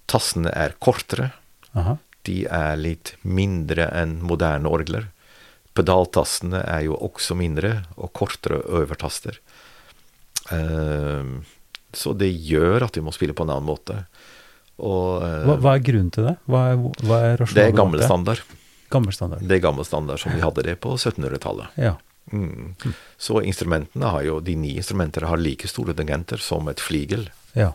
[0.09, 1.27] Tassene er kortere.
[1.77, 1.99] Aha.
[2.25, 5.11] De er litt mindre enn moderne orgler.
[5.75, 9.41] Pedaltastene er jo også mindre, og kortere øvertaster.
[10.55, 11.35] Eh,
[11.95, 14.05] så det gjør at vi må spille på en annen måte.
[14.83, 16.37] Og eh, Hva, hva er grunnen til det?
[16.51, 18.43] Hva er, hva er det er gammel standard.
[18.95, 19.45] Gammel standard.
[19.47, 21.79] Det er gammel standard som vi hadde det på 1700-tallet.
[21.81, 21.97] Ja.
[22.33, 22.75] Mm.
[23.21, 27.29] Så instrumentene har jo, de nye instrumentene har like store tangenter som et flygel.
[27.59, 27.73] ja.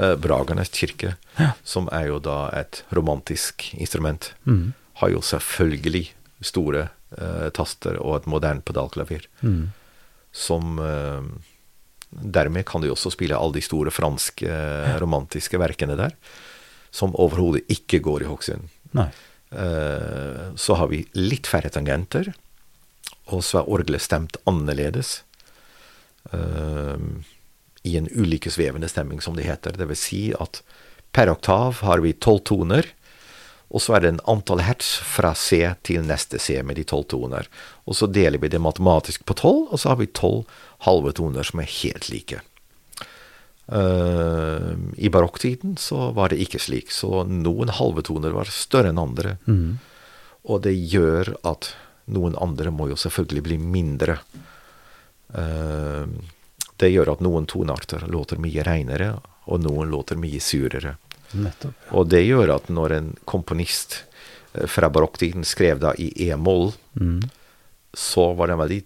[0.00, 1.52] Eh, Bragernes kirke, Ja.
[1.64, 4.72] som er jo da et romantisk instrument, mm.
[5.02, 6.86] har jo selvfølgelig store
[7.18, 9.26] eh, taster og et moderne pedalklavier.
[9.42, 9.70] Mm.
[10.32, 11.22] Som eh,
[12.10, 16.16] Dermed kan de også spille alle de store franske eh, romantiske verkene der,
[16.90, 18.64] som overhodet ikke går i Hokksund.
[18.98, 22.32] Eh, så har vi litt færre tangenter,
[23.30, 25.20] og så er orgelet stemt annerledes.
[26.32, 26.96] eh,
[27.82, 29.76] I en ulikesvevende stemming, som det heter.
[29.76, 30.62] Det vil si at
[31.16, 32.86] per oktav har vi tolv toner,
[33.70, 37.06] og så er det en antall hertz fra C til neste C med de tolv
[37.10, 37.46] toner.
[37.86, 40.48] Og så deler vi det matematisk på tolv, og så har vi tolv
[40.86, 42.40] halve toner som er helt like.
[43.70, 48.98] Uh, I barokktiden så var det ikke slik, så noen halve toner var større enn
[48.98, 49.36] andre.
[49.46, 49.78] Mm.
[50.50, 51.70] Og det gjør at
[52.10, 54.16] noen andre må jo selvfølgelig bli mindre.
[55.36, 56.06] Eh,
[56.80, 59.12] det gjør at noen tonearter låter mye reinere,
[59.50, 60.96] og noen låter mye surere.
[61.36, 61.74] Nettopp.
[61.94, 64.00] Og det gjør at når en komponist
[64.54, 67.20] eh, fra barokktiden skrev da i e-moll, Mm.
[67.94, 68.80] så var det en veldig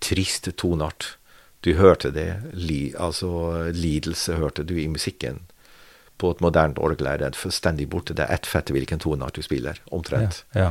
[0.00, 1.16] trist toneart.
[1.60, 3.28] Du hørte det, li, altså
[3.74, 5.40] lidelse hørte du i musikken.
[6.16, 8.14] På et moderne orgel er det fullstendig borte.
[8.14, 10.44] Det er ett fett hvilken toneart du spiller, omtrent.
[10.54, 10.70] Ja,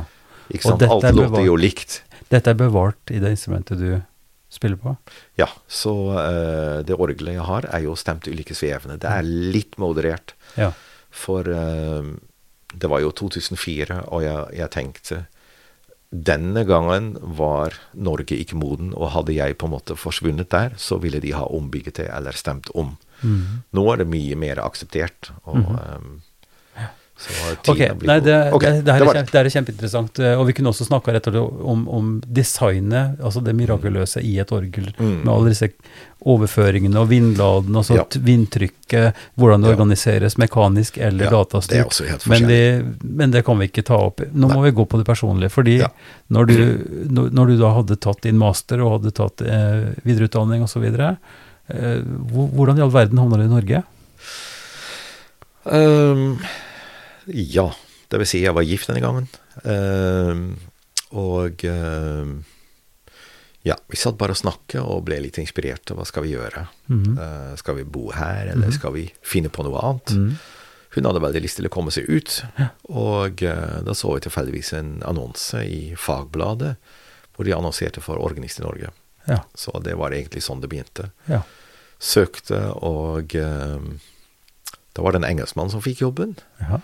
[0.50, 0.82] Ikke sant?
[0.82, 2.00] Alt er låter jo likt.
[2.32, 4.00] Dette er bevart i det instrumentet du
[4.50, 4.96] spiller på?
[5.38, 8.98] Ja, så uh, det orgelet jeg har, er jo stemt ulike svevende.
[9.00, 10.34] Det er litt moderert.
[10.58, 10.72] Ja.
[11.10, 12.14] For uh,
[12.74, 15.24] det var jo 2004, og jeg, jeg tenkte
[16.10, 20.98] denne gangen var Norge ikke moden, og hadde jeg på en måte forsvunnet der, så
[20.98, 22.96] ville de ha ombygget det eller stemt om.
[23.22, 23.62] Mhm.
[23.78, 25.30] Nå er det mye mer akseptert.
[25.44, 26.20] Og, Mm -hmm.
[27.98, 28.54] Blitt nei, det, god.
[28.56, 30.18] Ok, det, det, her det er det er kjempeinteressant.
[30.24, 34.92] eh, Og vi kunne også snakka om, om designet, altså det mirakuløse i et orgel,
[34.98, 35.24] Mm.
[35.24, 35.68] med alle disse
[36.24, 38.04] overføringene og vindladene, altså Ja.
[38.20, 39.74] vindtrykket, hvordan det Ja.
[39.76, 42.26] organiseres mekanisk eller Ja, datastyrt.
[42.26, 44.20] Men, det, men det kan vi ikke ta opp.
[44.32, 45.50] Nå må vi gå på det personlige.
[45.50, 45.88] Fordi Ja.
[46.30, 46.84] når, du,
[47.30, 51.16] når, du da hadde tatt din master og hadde tatt eh, videreutdanning osv., eh,
[52.32, 53.82] hvor- hvordan i all verden havna du i Norge?
[55.70, 56.38] Ehm,
[57.34, 57.68] ja,
[58.10, 59.28] det vil si jeg var gift denne gangen.
[59.64, 60.46] Ehm,
[61.12, 62.32] og ehm,
[63.66, 65.90] ja, vi satt bare og snakket og ble litt inspirert.
[65.94, 66.66] Hva skal vi gjøre?
[66.88, 67.18] Mhm.
[67.20, 68.72] Eh, skal vi bo her, eller Mhm.
[68.78, 70.14] skal vi finne på noe annet?
[70.16, 70.38] Mm.
[70.94, 72.42] Hun hadde veldig lyst til å komme seg ut,
[72.88, 76.76] og eh, da så vi tilfeldigvis en annonse i Fagbladet
[77.36, 78.90] hvor de annonserte for Organist i Norge.
[79.28, 79.44] Ja.
[79.54, 81.10] Så det var egentlig sånn det begynte.
[81.28, 81.42] Ja.
[82.00, 84.00] Søkte, og ehm,
[84.94, 86.36] da var det en engelskmann som fikk jobben.
[86.60, 86.80] Ja.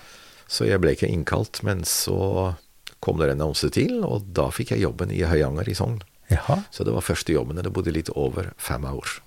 [0.49, 2.55] Så jeg ble ikke innkalt, men så
[3.01, 6.01] kom det en annonse til, og da fikk jeg jobben i Høyanger i Sogn.
[6.31, 6.61] Jaha.
[6.75, 9.19] Så det var første jobben, og det bodde litt over fem år.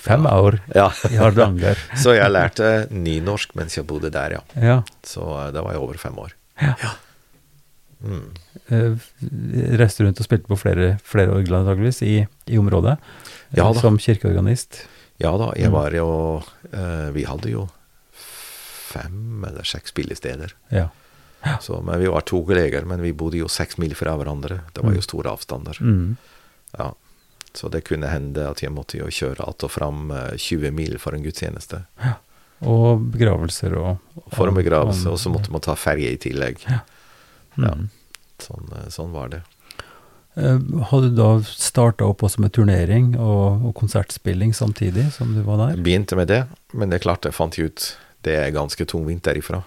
[0.00, 0.88] Fem år Ja.
[1.08, 1.78] i Hardanger.
[2.02, 4.42] så jeg lærte nynorsk mens jeg bodde der, ja.
[4.60, 4.78] Ja.
[5.06, 6.34] Så eh, da var jeg over fem år.
[6.60, 6.94] Ja.
[8.04, 8.26] Mm.
[8.68, 9.06] Eh,
[9.80, 12.16] Reiste rundt og spilte på flere, flere orgler antakeligvis i,
[12.52, 12.98] i området.
[12.98, 13.80] eh, Ja da.
[13.80, 14.82] Som kirkeorganist.
[15.22, 15.76] Ja da, jeg Mm.
[15.78, 16.08] var jo
[16.72, 17.68] eh, Vi hadde jo
[18.94, 20.54] fem eller seks spillesteder.
[20.70, 20.88] Ja.
[21.60, 24.62] Så, men vi var to kolleger, men vi bodde jo seks mil fra hverandre.
[24.72, 24.96] Det var Mm.
[24.96, 25.76] jo store avstander.
[25.80, 26.16] Mm.
[26.78, 26.92] Ja.
[27.54, 30.96] Så det kunne hende at jeg måtte jo kjøre att og fram eh, 20 mil
[30.98, 31.82] for en gudstjeneste.
[32.64, 33.98] Og begravelser og
[34.32, 36.58] For en begravelse, og- og så måtte man ta ferje i tillegg.
[36.66, 37.64] Mm.
[37.64, 37.74] ja.
[38.40, 39.42] Sånn, eh, sånn var det.
[40.36, 40.58] Eh,
[40.90, 45.60] Hadde du da starta opp også med turnering og, og konsertspilling samtidig som du var
[45.68, 45.76] der?
[45.82, 49.62] Begynte med det, men det klarte jeg fant ut det er ganske tungvint derifra.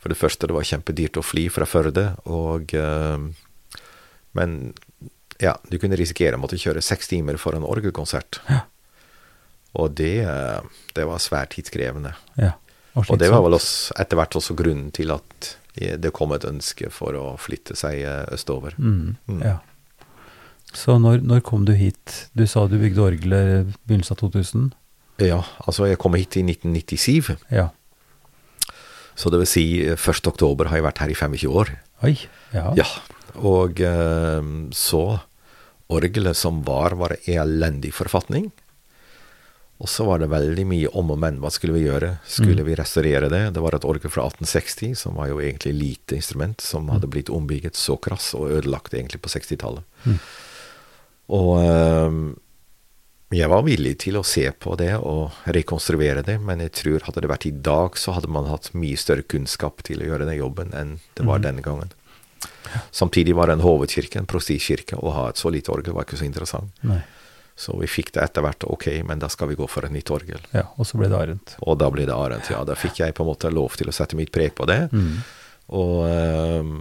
[0.00, 3.28] For det første, det var kjempedyrt å fly fra Førde, og eh,
[4.38, 4.58] Men
[5.40, 8.40] ja, du kunne risikere å måtte kjøre seks timer for en orgelkonsert.
[8.48, 8.60] Ja.
[9.80, 10.60] Og det, eh,
[10.94, 12.14] det var svært tidskrevende.
[12.38, 12.54] Ja.
[12.94, 16.90] Og det var vel også, etter hvert også grunnen til at det kom et ønske
[16.92, 18.74] for å flytte seg eh, østover.
[18.78, 19.16] Mm.
[19.30, 19.42] Mm.
[19.44, 19.58] Ja.
[20.74, 22.26] Så når, når kom du hit?
[22.36, 24.68] Du sa du bygde orgelet i begynnelsen av 2000?
[25.20, 27.68] Ja, altså jeg kom hit i 1997, Ja.
[29.20, 30.30] Så det vil si eh, 1.
[30.32, 31.74] oktober har jeg vært her i 25 år.
[32.08, 32.14] Oi.
[32.56, 32.70] Ja.
[32.78, 32.86] Ja,
[33.44, 35.02] og eh, så
[35.90, 38.48] orgelet som var, var i elendig forfatning.
[39.80, 41.38] Og så var det veldig mye om og men.
[41.40, 42.18] Hva skulle vi gjøre?
[42.28, 42.66] Skulle Mm.
[42.68, 43.40] vi restaurere det?
[43.56, 47.30] Det var et orgel fra 1860, som var jo egentlig lite instrument, som hadde blitt
[47.32, 49.82] ombygget så krass og ødelagt egentlig på 60-tallet.
[50.04, 50.18] Mm.
[51.40, 52.18] Og eh,
[53.30, 57.22] jeg var villig til å se på det og rekonstruere det, men jeg tror hadde
[57.22, 60.40] det vært i dag, så hadde man hatt mye større kunnskap til å gjøre den
[60.40, 61.44] jobben enn det var mm.
[61.46, 61.94] denne gangen.
[62.90, 64.98] Samtidig var det en hovedkirke, en prostikirke.
[64.98, 66.74] å ha et så lite orgel var ikke så interessant.
[66.86, 67.00] Nei.
[67.60, 70.10] Så vi fikk det etter hvert, ok, men da skal vi gå for et nytt
[70.14, 70.40] orgel.
[70.56, 71.54] Ja, og så ble det Arendt.
[71.60, 72.62] Og da ble det Arendt, ja.
[72.64, 74.86] Da fikk jeg på en måte lov til å sette mitt preg på det.
[74.90, 75.20] Mm.
[75.76, 76.78] Og ehm,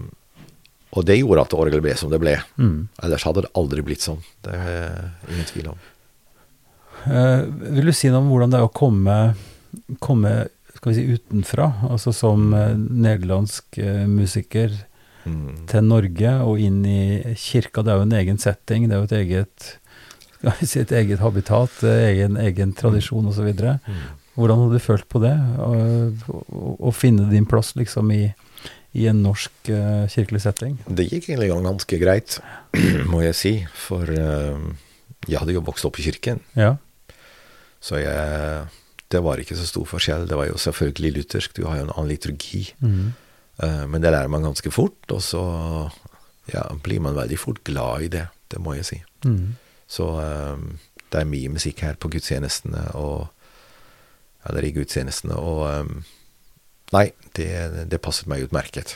[0.96, 2.38] Og det gjorde at orgelet ble som det ble.
[2.58, 2.88] Mm.
[3.04, 4.24] Ellers hadde det aldri blitt sånn.
[4.42, 5.84] Det er ingen tvil om.
[7.08, 7.42] Eh,
[7.78, 9.18] vil du si noe om hvordan det er å komme,
[10.04, 10.34] komme
[10.76, 14.86] skal vi si, utenfra, altså som eh, nederlandsk eh, musiker
[15.28, 15.66] Mm.
[15.68, 17.84] til Norge og inn i kirka?
[17.84, 19.66] Det er jo en egen setting, det er jo et eget
[20.40, 23.50] skal vi si, et eget habitat, egen, egen tradisjon osv.
[23.52, 23.98] Mm.
[24.40, 25.34] Hvordan har du følt på det?
[25.60, 28.30] Å finne din plass liksom i,
[28.96, 30.78] i en norsk uh, kirkelig setting?
[30.88, 32.40] Det gikk egentlig ganske greit,
[33.12, 33.54] må jeg si.
[33.76, 34.56] For uh,
[35.28, 36.40] jeg hadde jo vokst opp i kirken.
[36.56, 36.78] Ja.
[37.82, 38.68] Så jeg,
[39.12, 40.28] det var ikke så stor forskjell.
[40.28, 42.66] Det var jo selvfølgelig luthersk, du har jo en annen liturgi.
[42.82, 43.14] Mhm.
[43.64, 45.42] Eh, men det lærer man ganske fort, og så
[46.54, 48.28] ja, blir man veldig fort glad i det.
[48.52, 49.02] Det må jeg si.
[49.26, 49.56] Mm.
[49.88, 50.62] Så eh,
[51.12, 53.28] det er mye musikk her på gudstjenestene, og
[54.48, 55.86] Eller i gudstjenestene, og eh,
[56.96, 57.50] Nei, det,
[57.92, 58.96] det passet meg utmerket.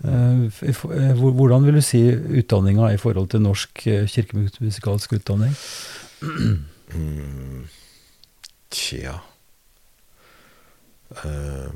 [0.00, 5.52] Hvor- Hvordan vil du si utdanninga i forhold til norsk kirkemusikalsk utdanning?
[6.94, 7.66] Mm,
[8.74, 9.14] tja
[11.24, 11.70] uh,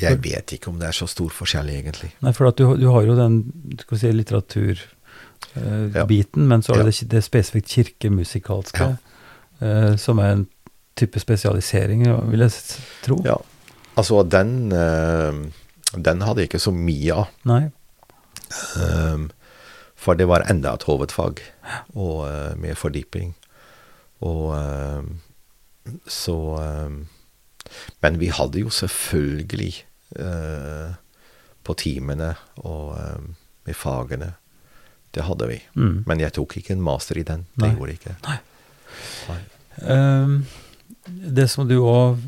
[0.00, 2.10] Jeg vet ikke om det er så stor forskjell, egentlig.
[2.24, 3.36] Nei, for du, du har jo den
[3.80, 4.88] skal vi si, litteraturbiten,
[5.94, 6.04] Ja.
[6.48, 6.84] men så er Ja.
[6.88, 8.96] det, det spesifikt kirkemusikalske, Ja.
[9.62, 10.46] uh, som er en
[10.96, 12.50] type spesialisering, vil jeg
[13.02, 13.16] tro.
[13.24, 13.36] Ja,
[13.96, 15.32] altså den eh,
[16.04, 17.26] Den hadde jeg ikke så mye av.
[17.44, 17.70] Nei?
[18.76, 19.30] Um,
[19.96, 21.40] for det var enda et hovedfag,
[21.94, 23.34] og uh, med fordyping.
[24.20, 24.54] Og
[26.06, 27.06] så um,
[28.02, 29.72] Men vi hadde jo selvfølgelig
[30.18, 30.94] eh,
[31.62, 33.34] på timene og um,
[33.66, 34.32] med fagene.
[35.14, 35.58] Det hadde vi.
[35.76, 36.02] Mm.
[36.08, 37.46] Men jeg tok ikke en master i den.
[37.54, 37.72] Det Nei.
[37.76, 38.16] gjorde jeg ikke.
[38.26, 39.38] Nei.
[39.92, 40.36] Ehm,
[41.06, 42.20] det som du òg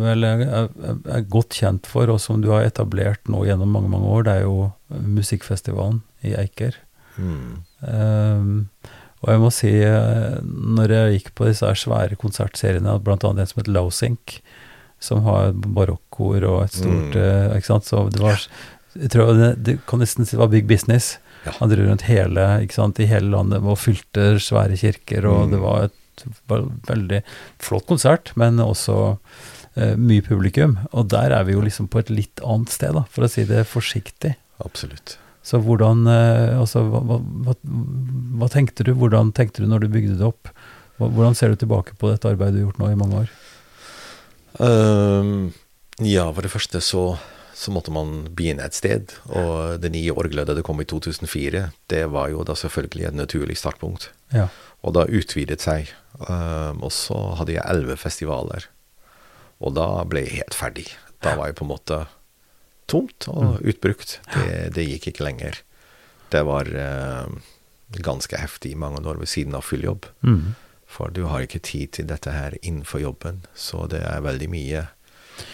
[0.00, 4.10] vel er, er, godt kjent for, og som du har etablert nå gjennom mange mange
[4.16, 4.70] år, det er jo
[5.18, 6.78] musikkfestivalen i Eiker.
[7.18, 7.64] Mm.
[7.88, 8.54] Ehm,
[9.22, 12.94] og jeg må si, eh, når jeg gikk på disse svære konsertseriene,
[13.26, 14.40] annet en som heter Lowsink,
[15.00, 17.22] som har barokkor og et stort Mm.
[17.22, 18.38] eh, Ikke sant, så det var
[18.98, 21.18] jeg tror det, det kan nesten si det var big business.
[21.46, 21.52] Ja.
[21.60, 25.50] Han dro rundt hele, ikke sant, i hele landet og fylte svære kirker, og Mm.
[25.52, 25.92] det var et
[26.48, 27.22] var veldig
[27.62, 29.18] flott konsert, men også
[29.76, 30.78] eh, mye publikum.
[30.92, 33.44] Og der er vi jo liksom på et litt annet sted, da, for å si
[33.44, 34.34] det forsiktig.
[34.64, 35.16] Absolutt.
[35.48, 37.54] Så hvordan eh, Altså, hva, hva, hva,
[38.40, 38.92] hva tenkte du?
[38.98, 40.50] Hvordan tenkte du når du bygde det opp?
[40.98, 43.34] Hvordan ser du tilbake på dette arbeidet du har gjort nå i mange år?
[44.58, 45.52] Um,
[46.02, 47.04] ja, for det første så,
[47.54, 49.14] så måtte man begynne et sted.
[49.30, 53.20] Og det nye orgelet da det kom i 2004, det var jo da selvfølgelig et
[53.20, 54.10] naturlig startpunkt.
[54.34, 54.48] Ja.
[54.82, 55.94] Og da utvidet seg.
[56.18, 58.66] Um, og så hadde jeg elleve festivaler.
[59.62, 60.88] Og da ble jeg helt ferdig.
[61.22, 62.02] Da var jeg på en måte
[62.88, 64.18] tomt og utbrukt.
[64.34, 65.60] Det, det gikk ikke lenger.
[66.32, 67.26] Det var eh,
[68.04, 70.06] ganske heftig i mange år ved siden av full jobb.
[70.26, 70.54] Mm.
[70.88, 74.86] For du har ikke tid til dette her innenfor jobben, så det er veldig mye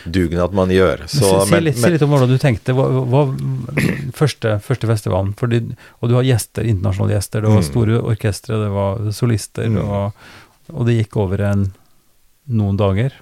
[0.08, 1.02] dugnad man gjør.
[1.10, 2.72] Så, si, men- litt, si litt om hvordan du tenkte.
[2.72, 3.24] Hva, hva,
[4.16, 5.58] første, første festivalen, fordi,
[6.00, 7.42] og du har gjester, internasjonale gjester.
[7.44, 7.68] Det var Mm.
[7.68, 9.82] store orkestre, det var solister, Mm.
[9.84, 10.14] og,
[10.72, 11.66] og det gikk over en,
[12.48, 13.12] noen dager.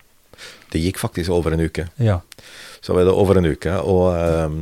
[0.71, 1.89] Det gikk faktisk over en uke.
[1.99, 2.21] Ja.
[2.83, 4.59] Så var det over en uke, og um,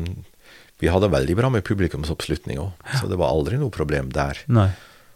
[0.81, 4.39] vi hadde veldig bra med publikumsoppslutning òg, så det var aldri noe problem der.
[4.53, 4.71] Nei.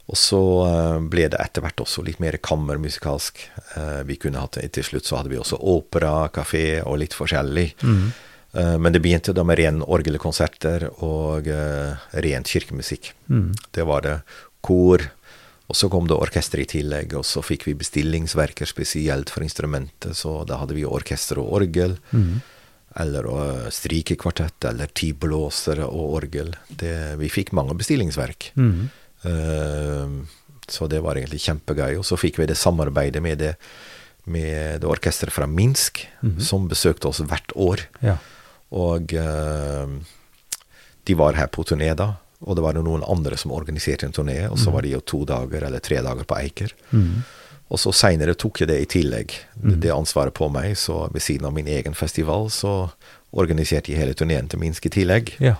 [0.04, 3.40] Og så eh, ble det etter hvert også litt mer kammermusikalsk.
[3.78, 7.70] Eh, vi kunne hatt Til slutt så hadde vi også opera, kafé og litt forskjellig.
[7.80, 8.02] Mm.
[8.52, 13.14] Eh, men det begynte da med ren orgelkonserter og rent kirkemusikk.
[13.32, 13.54] Mm.
[13.72, 14.18] Det var det
[14.64, 15.08] kor,
[15.72, 20.12] og så kom det orkester i tillegg, og så fikk vi bestillingsverker spesielt for instrumentet,
[20.20, 22.42] så da hadde vi orkester og orgel, Mm.
[22.96, 23.26] Eller
[23.74, 26.52] strykekvartett, eller ti blåsere og orgel.
[26.68, 28.52] Det, vi fikk mange bestillingsverk.
[28.54, 28.88] Mm.
[29.24, 30.22] Uh,
[30.68, 31.98] så det var egentlig kjempegøy.
[32.00, 33.54] Og så fikk vi det samarbeidet med det,
[34.24, 36.38] med det orkesteret fra Minsk, mm.
[36.40, 37.82] som besøkte oss hvert år.
[38.04, 38.16] Ja.
[38.74, 39.90] Og uh,
[41.04, 42.14] de var her på turné da,
[42.44, 44.74] og det var noen andre som organiserte en turné, og så Mhm.
[44.74, 46.72] var de jo to dager eller tre dager på Eiker.
[46.92, 47.22] Mm.
[47.72, 49.78] Og så seinere tok jeg det i tillegg, mm.
[49.82, 52.74] det ansvaret på meg, så ved siden av min egen festival så
[53.34, 55.36] organiserte jeg hele turneen til Minsk i tillegg.
[55.42, 55.56] ja.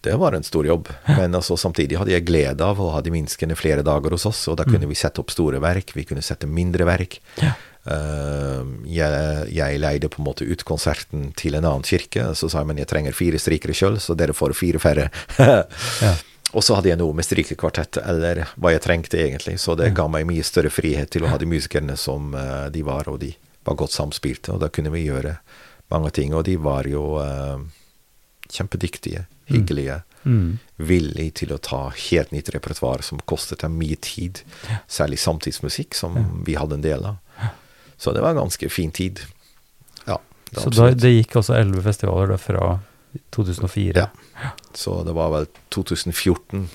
[0.00, 3.10] Det var en stor jobb, men altså, samtidig hadde jeg glede av å ha de
[3.12, 6.24] minskene flere dager hos oss, og da kunne vi sette opp store verk, vi kunne
[6.24, 7.18] sette mindre verk.
[7.36, 7.52] Ja.
[7.84, 12.62] Uh, jeg, jeg leide på en måte ut konserten til en annen kirke, så sa
[12.62, 15.10] jeg men jeg trenger fire strikere sjøl, så dere får fire færre.
[15.36, 16.16] Ja.
[16.50, 20.08] Og så hadde jeg noe med strykekvartett, eller hva jeg trengte egentlig, så det ga
[20.10, 23.32] meg mye større frihet til å ha de musikerne som eh, de var, og de
[23.68, 25.36] var godt samspilte, og da kunne vi gjøre
[25.92, 27.58] mange ting, og de var jo uh,
[28.48, 30.58] kjempedyktige, hyggelige, Mm.
[30.76, 34.42] Villig til å ta helt nytt repertoar som kostet dem mye tid.
[34.90, 37.20] Særlig samtidsmusikk, som vi hadde en del av.
[38.00, 39.20] Så det var en ganske fin tid.
[40.06, 40.18] Ja.
[40.56, 42.70] Så da, det gikk altså elleve festivaler da fra
[43.30, 43.92] 2004?
[43.96, 44.50] Ja.
[44.74, 46.68] Så det var vel 2014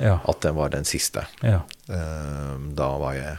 [0.00, 0.18] Ja.
[0.24, 1.26] at den var den siste.
[1.42, 1.62] ja.
[1.88, 3.38] Eh, Da var jeg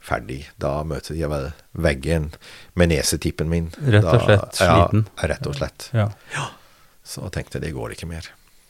[0.00, 0.46] ferdig.
[0.58, 2.32] Da møtte jeg vel veggen
[2.74, 3.70] med nesetippen min.
[3.82, 5.06] Rett og Da- slett sliten.
[5.16, 5.90] Ja, rett og slett.
[5.92, 6.10] ja.
[7.04, 8.22] Så jeg det går ikke mer.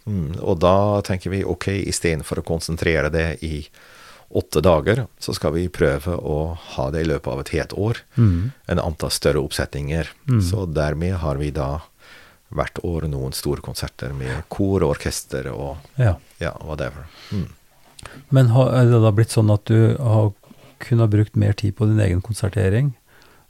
[0.06, 0.38] Mm.
[0.42, 3.66] Og da tenker vi ok, istedenfor å konsentrere det i
[4.34, 7.96] åtte dager, så skal vi prøve å ha det i løpet av et helt år.
[8.16, 8.52] Mm.
[8.68, 10.06] En antall større oppsetninger.
[10.28, 10.40] Mm.
[10.42, 11.80] Så dermed har vi da
[12.54, 16.14] hvert år noen store konserter med kor og orkester og ja.
[16.42, 17.08] ja, whatever.
[17.32, 17.48] Mm.
[18.28, 20.30] Men har, er det da blitt sånn at du har
[20.82, 22.92] kunnet brukt mer tid på din egen konsertering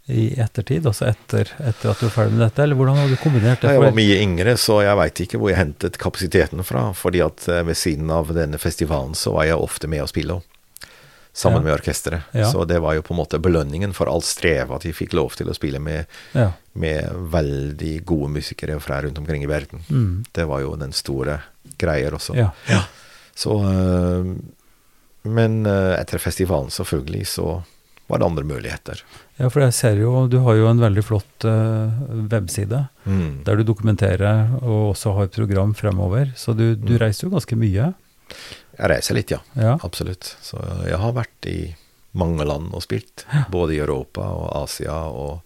[0.06, 0.86] i ettertid?
[0.86, 3.74] Altså etter, etter at du er ferdig med dette, eller hvordan har du kombinert det?
[3.74, 6.88] Jeg var mye yngre, så jeg veit ikke hvor jeg hentet kapasiteten fra.
[6.96, 10.38] Fordi at eh, ved siden av denne festivalen så var jeg ofte med å spille
[10.38, 10.52] òg.
[11.36, 11.64] Sammen Ja.
[11.68, 12.22] med orkesteret.
[12.32, 12.46] Ja.
[12.48, 15.34] Så det var jo på en måte belønningen for alt strev at de fikk lov
[15.36, 16.46] til å spille med, ja.
[16.72, 19.82] med veldig gode musikere fra rundt omkring i verden.
[19.90, 20.24] Mm.
[20.32, 21.42] Det var jo den store
[21.78, 22.34] greier også.
[22.40, 22.50] ja.
[22.72, 22.82] ja.
[23.36, 24.30] Så eh,
[25.28, 27.62] Men eh, etter festivalen, selvfølgelig, så
[28.06, 29.00] var det andre muligheter.
[29.36, 31.90] Ja, for jeg ser jo, du har jo en veldig flott uh,
[32.30, 33.42] webside, Mm.
[33.44, 36.32] der du dokumenterer og også har et program fremover.
[36.36, 37.00] Så du, du Mm.
[37.02, 37.92] reiser jo ganske mye.
[38.76, 39.38] Jeg reiser litt, ja.
[39.56, 39.78] Ja.
[39.86, 40.34] Absolutt.
[40.44, 41.74] Så jeg har vært i
[42.16, 43.24] mange land og spilt.
[43.52, 45.40] Både i Europa og Asia og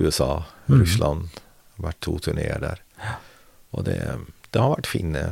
[0.00, 0.80] USA, mm.
[0.80, 1.40] Russland.
[1.82, 2.80] Vært to turneer der.
[3.76, 3.98] Og det,
[4.52, 5.24] det har vært fine,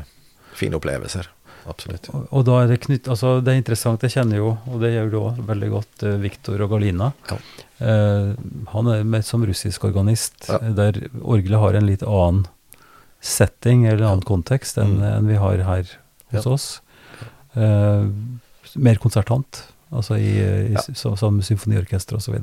[0.54, 1.30] fine opplevelser.
[1.70, 2.10] Absolutt.
[2.12, 4.90] Og, og da er det knytt, altså det er interessant, jeg kjenner jo, og det
[4.92, 7.06] gjør du også veldig godt, eh, Viktor og Galina.
[7.30, 7.38] Ja.
[7.88, 8.34] Eh,
[8.74, 10.58] han er med som russisk organist, Ja.
[10.76, 12.44] der orgelet har en litt annen
[13.24, 15.06] setting, eller en annen kontekst, enn Mm.
[15.08, 15.94] enn vi har her
[16.39, 16.66] hos oss.
[17.57, 18.09] Uh,
[18.74, 19.62] mer konsertant,
[19.95, 20.82] altså i, i Ja.
[20.95, 22.35] så, som symfoniorkester osv.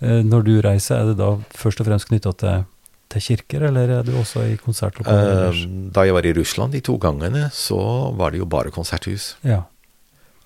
[0.00, 2.62] Uh, når du reiser, er det da først og fremst knytta til,
[3.10, 5.50] til kirker, eller er du også i konsertlokaler?
[5.50, 7.80] Eh, Da jeg var i Russland de to gangene, så
[8.16, 9.34] var det jo bare konserthus.
[9.42, 9.64] Ja.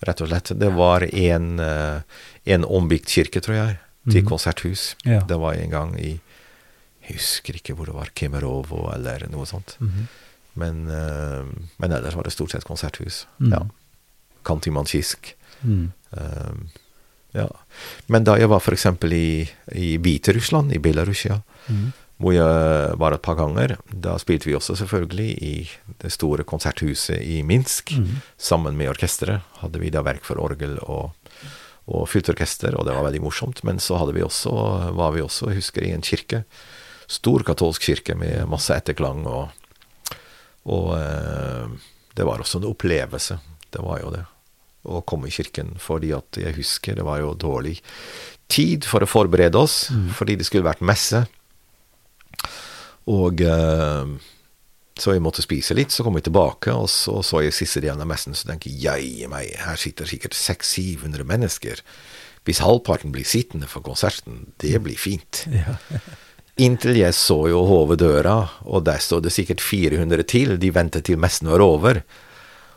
[0.05, 0.53] Rett og slett.
[0.59, 2.01] Det var en, eh,
[2.57, 3.79] en ombygd kirke, tror jeg,
[4.11, 4.29] til mm.
[4.29, 4.95] konserthus.
[5.05, 5.21] Ja.
[5.29, 6.21] Det var en gang i
[7.05, 9.77] Jeg husker ikke hvor det var, Kemerovo eller noe sånt.
[9.79, 10.07] Mhm.
[10.55, 11.47] Men, uh,
[11.83, 13.25] men ellers var det stort sett konserthus.
[13.43, 13.53] Mm.
[13.53, 13.63] Ja.
[14.47, 15.35] Kantimanskisk.
[15.63, 15.93] Mm.
[16.15, 16.81] Uh,
[17.35, 17.49] ja.
[18.07, 18.87] Men da jeg var f.eks.
[19.11, 19.27] i,
[19.75, 21.89] i Hviterussland, i Belarusia, mm.
[22.23, 25.55] hvor jeg var et par ganger, da spilte vi også selvfølgelig i
[26.05, 27.97] det store konserthuset i Minsk.
[27.99, 28.23] Mhm.
[28.39, 31.11] Sammen med orkesteret hadde vi da verk for orgel og,
[31.91, 33.65] og fylt orkester, og det var veldig morsomt.
[33.67, 34.55] Men så vi også,
[34.95, 36.45] var vi også, jeg husker, i en kirke.
[37.11, 39.51] Stor katolsk kirke med masse etterklang, og,
[40.67, 41.69] og eh,
[42.17, 43.39] det var også en opplevelse.
[43.75, 44.23] Det var jo det.
[44.85, 47.79] Å komme i kirken, fordi at jeg husker det var jo dårlig
[48.53, 50.11] tid for å forberede oss, Mm.
[50.13, 51.25] fordi det skulle vært messe.
[53.11, 54.13] Og eh,
[54.97, 58.01] så jeg måtte spise litt, så kom jeg tilbake, og så så jeg siste delen
[58.01, 61.83] av messen, så tenker jeg, meg, her sitter sikkert 600-700 mennesker.
[62.45, 65.45] Hvis halvparten blir sittende for konserten, det blir fint.
[65.65, 65.79] Ja.
[66.57, 68.35] Inntil jeg så jo hoveddøra,
[68.71, 72.03] og der stod det sikkert 400 til, de ventet til messen var over.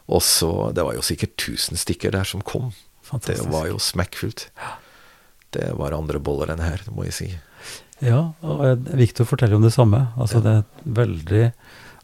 [0.09, 2.71] Og så, det var jo sikkert 1000 stykker der som kom.
[3.27, 4.47] Det var jo smekkfullt.
[5.53, 7.29] Det var andre boller enn her, må jeg si.
[8.03, 10.07] Ja, og eh, Victor forteller om det samme.
[10.17, 10.43] Altså Ja.
[10.43, 11.45] det er veldig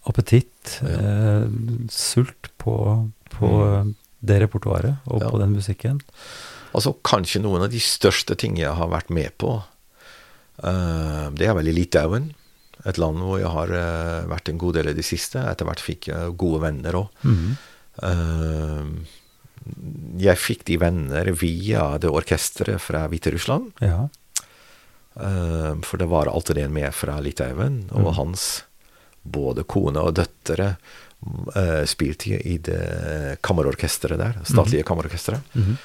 [0.10, 0.94] appetitt, Ja.
[1.00, 1.48] eh,
[1.90, 3.50] sult på, på
[3.84, 3.96] Mm.
[4.24, 5.30] det repertoaret og Ja.
[5.30, 6.02] på den musikken.
[6.74, 9.62] Altså kanskje noen av de største ting jeg har vært med på,
[10.62, 12.32] det er vel i Litauen.
[12.86, 15.40] Et land hvor jeg har eh, vært en god del i det siste.
[15.50, 17.08] Etter hvert fikk jeg gode venner òg.
[17.24, 17.54] Mm.
[20.20, 23.72] jeg fikk de venner via det orkesteret fra Hviterussland.
[23.84, 24.08] Ja.
[25.16, 28.14] Eh, for det var alltid en med fra Litauen, og Mm.
[28.18, 28.64] hans
[29.24, 30.76] både kone og døtre
[31.56, 35.40] eh, spilte i det kammerorkesteret der, statlige kammerorkesteret.
[35.56, 35.78] Mm.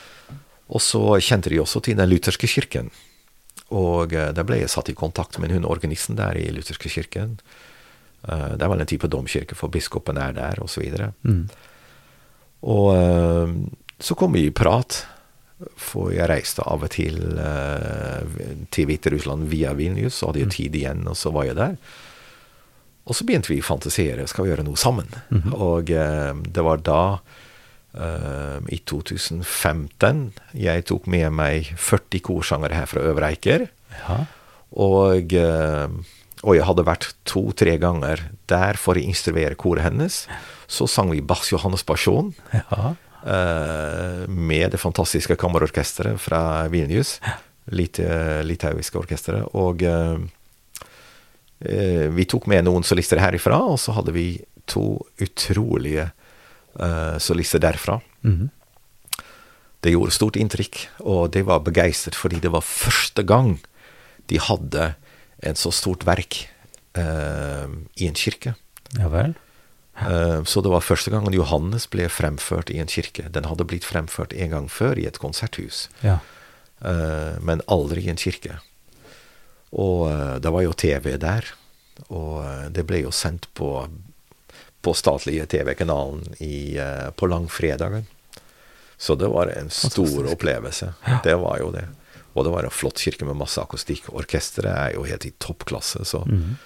[0.71, 2.91] Og så kjente de også til den lutherske kirken.
[3.71, 7.39] Og eh, da ble jeg satt i kontakt med hun organisten der i lutherske kirken.
[8.29, 10.87] Eh, det er vel en type domkirke, for biskopen er der, osv.
[10.95, 11.49] Og, Mm.
[12.63, 13.55] og eh,
[14.01, 15.03] så kom vi i prat,
[15.77, 17.17] for jeg reiste av og til
[18.71, 21.75] til Hviterussland via Vilnius, så hadde jeg tid igjen, og så var jeg der.
[23.09, 25.09] Og så begynte vi å fantasere, skal vi gjøre noe sammen?
[25.31, 25.55] Mhm.
[25.57, 27.01] Og eh, det var da,
[27.99, 30.21] i 2015,
[30.55, 33.69] jeg tok med meg 40 korsangere her fra Øvre Eiker.
[34.09, 34.21] ja.
[34.79, 35.89] Og eh,
[36.47, 40.21] og jeg hadde vært to-tre ganger der for å instruere koret hennes.
[40.71, 42.93] Så sang vi Bass Johannes Pasjon Ja.
[43.27, 47.17] eh, med det fantastiske kammerorkesteret fra Vilnius.
[47.75, 47.99] Lit,
[48.47, 49.51] litauiske orkesteret.
[49.59, 50.21] Og eh,
[51.67, 54.29] eh, vi tok med noen solister herifra, og så hadde vi
[54.71, 56.11] to utrolige
[56.79, 58.01] eh, solister derfra.
[58.23, 58.51] Mhm.
[59.81, 63.61] Det gjorde stort inntrykk, og de var begeistret fordi det var første gang
[64.27, 64.95] de hadde
[65.47, 66.49] en så stort verk
[66.99, 67.69] eh,
[68.03, 68.57] i en kirke.
[68.99, 69.37] Ja vel.
[70.03, 73.29] Eh, så det var første gangen Johannes ble fremført i en kirke.
[73.31, 76.19] Den hadde blitt fremført en gang før i et konserthus, Ja.
[76.83, 78.59] eh, men aldri i en kirke.
[79.73, 80.09] Og
[80.43, 81.45] det var jo TV der,
[82.09, 83.87] og det ble jo sendt på,
[84.89, 88.07] på statlige TV-kanalen i, eh, på langfredagen.
[88.97, 90.33] Så det var en stor Fantastisk.
[90.33, 90.93] opplevelse.
[91.25, 91.85] Det var jo det.
[92.33, 94.09] Og det var en flott kirke med masse akustikk.
[94.09, 96.57] Orkesteret er jo helt i toppklasse, så mm.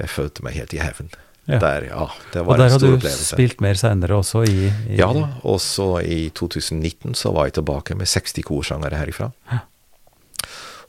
[0.00, 1.12] jeg følte meg helt i heaven.
[1.46, 1.60] Ja.
[1.62, 3.36] Der, ja, det Og der en har du opplevelse.
[3.36, 7.60] spilt mer seinere også, i, i Ja da, og så i 2019 så var jeg
[7.60, 9.30] tilbake med 60 korsangere herifra.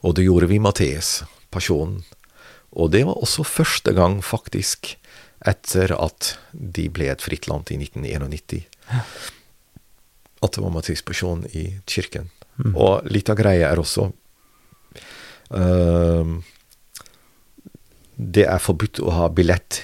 [0.02, 1.22] Og det gjorde vi Matteus,
[1.54, 2.02] Pasjonen.
[2.74, 4.96] Og det var også første gang, faktisk,
[5.46, 8.66] etter at de ble et fritt land i 1991.
[10.42, 12.30] At det var Matteus Pasjon i kirken.
[12.62, 12.76] Mm.
[12.76, 14.10] Og litt av greia er også
[15.56, 16.34] uh,
[18.16, 19.80] Det er forbudt å ha billett,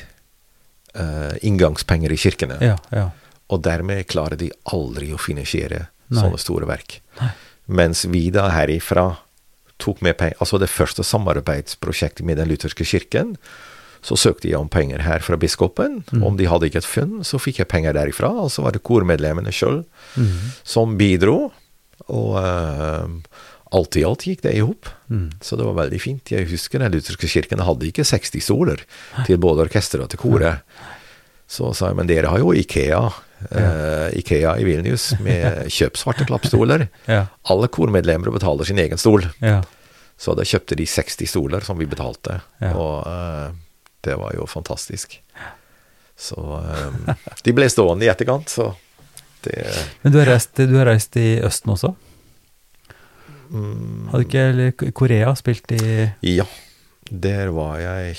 [1.00, 2.60] uh, inngangspenger i kirkene.
[2.62, 3.10] Ja, ja.
[3.48, 6.20] Og dermed klarer de aldri å finansiere Nei.
[6.20, 7.00] sånne store verk.
[7.22, 7.32] Nei.
[7.68, 9.10] Mens vi da herifra
[9.82, 13.36] tok med penger Altså det første samarbeidsprosjektet med den lutherske kirken,
[14.06, 16.02] så søkte jeg om penger her fra biskopen.
[16.12, 16.24] Mm.
[16.24, 18.30] Om de hadde ikke et funn, så fikk jeg penger derifra.
[18.46, 19.84] Og så var det kormedlemmene sjøl
[20.16, 20.34] mm.
[20.68, 21.52] som bidro.
[22.08, 23.08] Og uh,
[23.76, 24.88] alt i alt gikk det i hop.
[25.12, 25.30] Mm.
[25.44, 26.32] Så det var veldig fint.
[26.32, 28.84] Jeg husker den lutherske kirken hadde ikke 60 stoler
[29.28, 30.64] til både orkesteret og til koret.
[31.48, 33.02] Så sa jeg, men dere har jo Ikea,
[33.56, 36.88] eh, Ikea i Vilnius med kjøp svarte klappstoler.
[37.08, 39.28] Ja, Alle kormedlemmer betaler sin egen stol.
[39.44, 39.62] ja.
[40.18, 42.72] Så da kjøpte de 60 stoler som vi betalte, Ja.
[42.74, 43.52] og eh,
[44.08, 45.20] det var jo fantastisk.
[46.18, 47.02] Så um,
[47.46, 48.72] de ble stående i etterkant, så
[49.46, 49.60] det
[50.02, 51.92] Men du har, reist, du har reist i Østen også?
[53.52, 56.48] mm, Hadde ikke eller Korea spilt i Ja,
[57.12, 58.18] der var jeg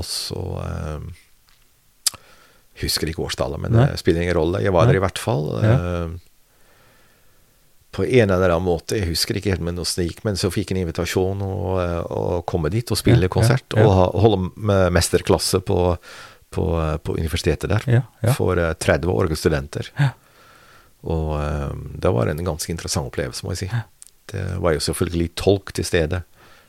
[0.00, 1.10] også um,
[2.80, 4.62] Husker ikke årstallet, men det spiller ingen rolle.
[4.64, 5.50] Jeg var der i hvert fall.
[5.60, 5.72] Ja.
[5.76, 6.29] eh,
[7.90, 10.50] på en eller annen måte, jeg husker ikke helt men åssen det gikk, men så
[10.54, 13.64] fikk jeg en invitasjon å, eh, å komme dit og spille Ja, ja, konsert.
[13.76, 13.82] ja.
[13.86, 15.96] Og ha, holde med mesterklasse på,
[16.54, 16.66] på,
[17.02, 17.86] på universitetet der.
[17.90, 18.34] Ja, ja.
[18.38, 19.90] For eh, 30 orgelstudenter.
[19.98, 20.12] Ja.
[21.02, 23.70] Og um, det var en ganske interessant opplevelse, må jeg si.
[24.30, 26.22] Det var jo selvfølgelig tolk til stede.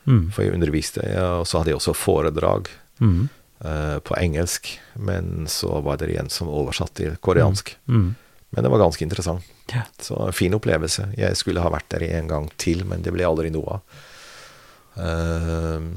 [0.08, 0.30] Mm.
[0.32, 2.70] For jeg underviste, ja, og så hadde jeg også foredrag
[3.02, 3.28] Mm.
[3.64, 4.68] eh, på engelsk.
[4.96, 7.74] Men så var det en som oversatt til koreansk.
[7.88, 8.14] Mm.
[8.52, 9.44] Men det var ganske interessant.
[9.72, 9.86] Ja.
[9.98, 11.08] Så fin opplevelse.
[11.16, 14.02] Jeg skulle ha vært der en gang til, men det ble aldri noe av.
[14.92, 15.88] Uh,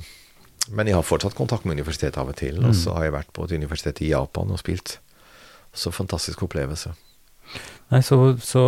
[0.71, 2.61] men jeg har fortsatt kontakt med universitetet av og til.
[2.63, 4.97] Og så har jeg vært på et universitet i Japan og spilt.
[5.75, 6.95] Så fantastisk opplevelse.
[7.91, 8.63] Nei, så, så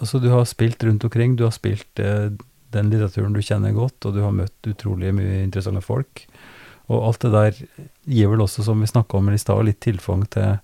[0.00, 1.38] altså, du har spilt rundt omkring.
[1.38, 2.28] Du har spilt eh,
[2.74, 6.26] den litteraturen du kjenner godt, og du har møtt utrolig mye interessante folk.
[6.88, 7.62] Og alt det der
[8.08, 10.58] gir vel også, som vi snakka om i stad, litt tilfang til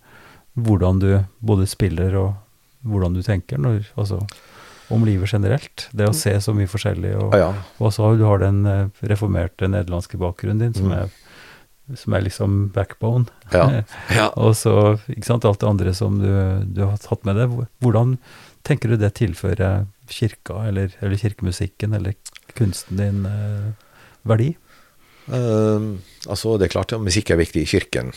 [0.55, 1.11] hvordan du
[1.45, 2.35] både spiller og
[2.85, 4.21] hvordan du tenker når, altså,
[4.93, 5.87] om livet generelt.
[5.97, 7.15] Det å se så mye forskjellig.
[7.17, 7.67] Og, ja, ja.
[7.81, 10.99] og så har du har den eh, reformerte nederlandske bakgrunnen din, som, Mm.
[11.03, 13.27] er, som er liksom backbone.
[13.53, 13.83] Ja.
[14.19, 14.29] ja.
[14.37, 14.75] Og så
[15.09, 16.29] ikke sant, alt det andre som du,
[16.69, 17.57] du har tatt med deg.
[17.85, 18.19] Hvordan
[18.65, 22.15] tenker du det tilfører kirka, eller, eller kirkemusikken, eller
[22.57, 23.73] kunsten din eh,
[24.29, 24.53] verdi?
[25.33, 25.95] Ehm,
[26.29, 28.13] altså, det er klart at musikk er viktig i kirken.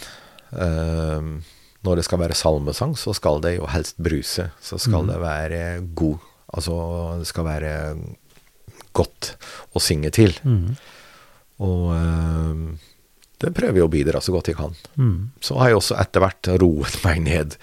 [0.51, 1.37] Ehm,
[1.85, 4.49] når det skal være salmesang, så skal det jo helst bruse.
[4.63, 5.11] Så skal mm.
[5.11, 5.61] det være
[5.97, 6.17] god.
[6.57, 6.75] Altså,
[7.19, 7.71] det skal være
[8.97, 9.33] godt
[9.75, 10.33] å synge til.
[10.47, 10.73] Mm.
[11.67, 12.65] Og øh,
[13.41, 14.75] det prøver jeg å bidra så godt jeg kan.
[14.97, 15.29] Mm.
[15.43, 17.57] Så har jeg også etter hvert roet meg ned.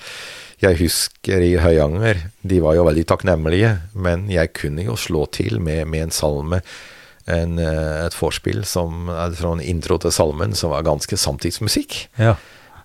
[0.62, 5.58] Jeg husker i Høyanger, de var jo veldig takknemlige, men jeg kunne jo slå til
[5.60, 6.60] med, med en salme,
[7.26, 12.04] en, eh, et vorspiel, som, altså en intro til salmen, som var ganske samtidsmusikk.
[12.20, 12.36] Ja.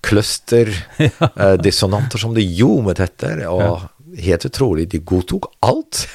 [0.05, 3.87] Cluster, eh, dissonanter som de ljomet etter, og
[4.19, 6.05] helt utrolig, de godtok alt.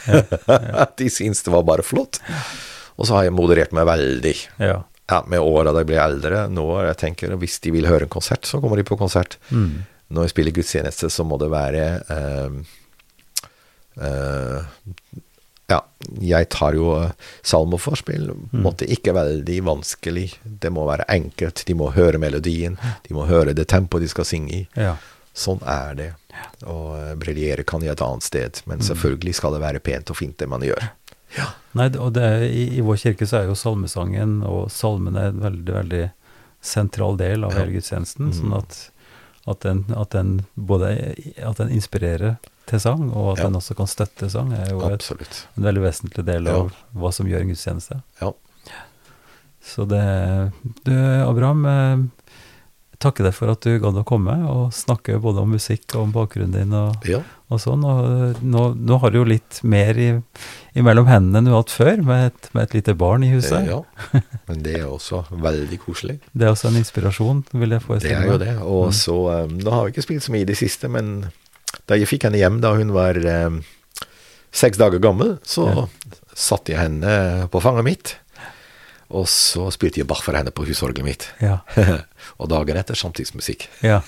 [0.98, 2.20] de syntes det var bare flott.
[2.94, 4.78] Og så har jeg moderert meg veldig ja.
[5.10, 6.44] ja, med åra jeg blir eldre.
[6.52, 9.38] Nå jeg tenker Hvis de vil høre en konsert, så kommer de på konsert.
[9.50, 9.84] Mm.
[10.14, 12.58] Når jeg spiller gudstjeneste, så må det være eh,
[14.04, 14.74] eh,
[15.70, 15.80] Ja,
[16.20, 17.12] jeg tar jo uh,
[17.42, 18.28] salmoforspill.
[18.34, 18.60] Mm.
[18.64, 20.26] Måtte ikke veldig vanskelig.
[20.44, 21.64] Det må være enkelt.
[21.66, 22.76] De må høre melodien.
[23.06, 24.62] De må høre det tempoet de skal synge i.
[24.76, 24.96] Ja.
[25.34, 26.10] Sånn er det.
[26.68, 28.60] Og uh, briljere kan i et annet sted.
[28.68, 28.88] Men mm.
[28.90, 30.90] selvfølgelig skal det være pent og fint, det man gjør.
[31.34, 31.48] Ja.
[31.74, 35.40] Nei, og det er, i, i, vår kirke så er jo salmesangen og salmene en
[35.42, 36.04] veldig, veldig
[36.64, 38.30] sentral del av hele gudstjenesten.
[38.30, 38.36] Mm.
[38.36, 38.76] Sånn at,
[39.48, 40.92] at, den, at, den, både
[41.40, 42.36] at den inspirerer
[42.70, 43.48] til sang, og at ja.
[43.48, 45.06] den også kan støtte sang, er jo et,
[45.56, 46.82] en veldig vesentlig del av ja.
[47.00, 48.00] hva som gjør en gudstjeneste.
[48.22, 48.32] Ja.
[49.64, 50.04] Så det
[50.84, 50.92] Du,
[51.24, 51.64] Abraham,
[52.94, 56.06] jeg takker deg for at du gadd å komme og snakke både om musikk og
[56.06, 57.20] om bakgrunnen din og, ja.
[57.52, 57.84] og sånn.
[57.84, 60.10] Og nå, nå, har du jo litt mer i,
[60.78, 63.66] imellom hendene enn du har hatt før, med et, med et lite barn i huset.
[63.68, 63.80] Ja,
[64.48, 66.20] men det er også veldig koselig.
[66.32, 68.28] Det er også en inspirasjon, vil jeg forestille meg.
[68.30, 68.68] Det er jo det.
[68.68, 68.98] Og mm.
[69.00, 71.16] så um, Nå har vi ikke spilt så mye i det siste, men
[71.88, 73.56] da jeg fikk henne hjem da hun var eh,
[74.54, 75.86] seks dager gammel, så ja.
[76.30, 78.14] satte jeg henne på fanget mitt.
[79.14, 81.26] Og så spilte jeg Bach for henne på husorgelet mitt.
[81.42, 81.60] Ja.
[82.40, 83.66] og dagen etter samtidsmusikk.
[83.84, 84.00] Ja.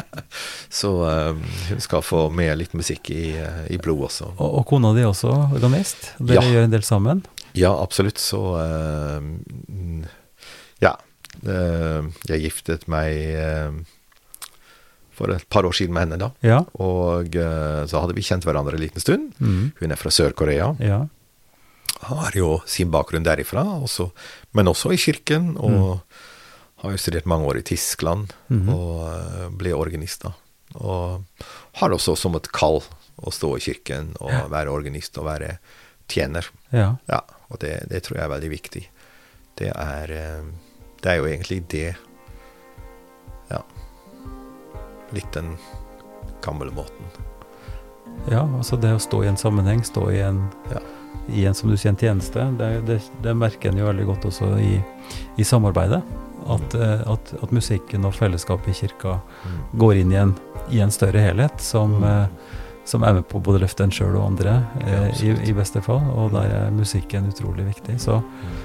[0.80, 4.30] så um, hun skal få med litt musikk i, uh, i blod også.
[4.36, 6.12] Og, og, kona di også organist?
[6.22, 6.54] Dere ja.
[6.54, 7.24] gjør en del sammen?
[7.58, 8.22] Ja, absolutt.
[8.22, 9.20] Så uh,
[10.80, 10.96] Ja.
[11.40, 13.84] Uh, jeg giftet meg
[15.20, 16.32] for et par år siden med henne, da.
[16.40, 16.62] Ja.
[16.80, 19.30] Og så hadde vi kjent hverandre en liten stund.
[19.38, 19.72] Mm.
[19.78, 20.72] Hun er fra Sør-Korea.
[20.80, 21.04] Ja
[22.00, 24.10] har jo sin bakgrunn derifra, også,
[24.56, 25.52] men også i kirken.
[25.60, 26.20] Og mm.
[26.84, 30.32] har jo studert mange år i Tyskland mm og uh, ble organist, da.
[30.80, 31.44] Og
[31.80, 32.80] har også som et kall
[33.20, 34.44] å stå i kirken og ja.
[34.48, 35.56] være organist og være
[36.08, 36.46] tjener.
[36.72, 36.94] Ja.
[37.10, 38.84] ja og det, det, tror jeg er veldig viktig.
[39.60, 41.88] Det er, uh, det er jo egentlig det
[45.16, 45.56] Litt den
[46.44, 47.10] gamle måten.
[48.28, 50.82] Ja, altså det å stå i en sammenheng, stå i en ja
[51.32, 52.44] i en som du sier, en tjeneste.
[52.58, 54.78] Det, det, det merker en jo veldig godt også i,
[55.36, 56.00] i samarbeidet.
[56.50, 59.58] At, eh, at, at, musikken og fellesskapet i kirka mm.
[59.82, 60.34] går inn i en,
[60.72, 62.06] i en større helhet som, mm.
[62.08, 65.54] eh, som, er med på både løfte en sjøl og andre, ja, eh, i, i,
[65.56, 66.02] beste fall.
[66.16, 68.00] Og der er musikken utrolig viktig.
[68.02, 68.58] Så mm.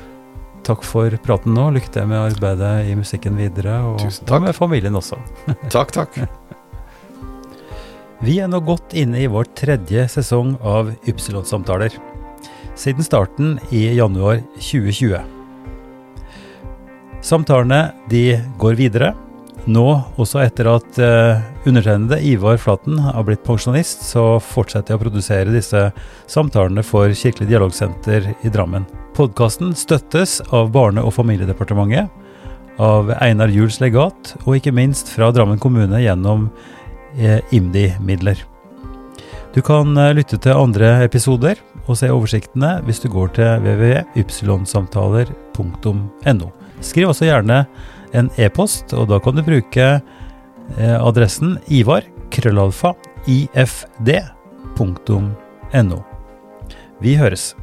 [0.66, 1.70] Takk for praten nå.
[1.76, 5.20] Lykke til med arbeidet i musikken videre, og, og med familien også.
[5.76, 6.20] takk, takk.
[8.26, 11.98] Vi er nå godt inne i vår tredje sesong av Ypsilon-samtaler
[12.76, 15.20] siden starten i januar 2020.
[17.26, 19.14] Samtalene de går videre,
[19.72, 19.86] nå
[20.22, 25.54] også etter at uh, undertegnede Ivar Flaten har blitt pensjonist, så fortsetter jeg å produsere
[25.54, 25.82] disse
[26.32, 28.86] samtalene for Kirkelig dialogsenter i Drammen.
[29.18, 32.06] Podkasten støttes av Barne- og familiedepartementet,
[32.78, 36.50] av Einar Juels legat, og ikke minst fra Drammen kommune gjennom
[37.16, 38.36] eh, IMDi-midler.
[39.56, 41.56] Du kan uh, lytte til andre episoder
[41.86, 46.48] og se oversiktene hvis du går til www.ypsilonsamtaler.no.
[46.84, 47.58] Skriv også gjerne
[48.16, 52.04] en e-post, og da kan du bruke eh, adressen ivar
[52.34, 52.94] krøllalfa
[53.28, 54.10] ifd.no.
[57.04, 57.56] Vi høres.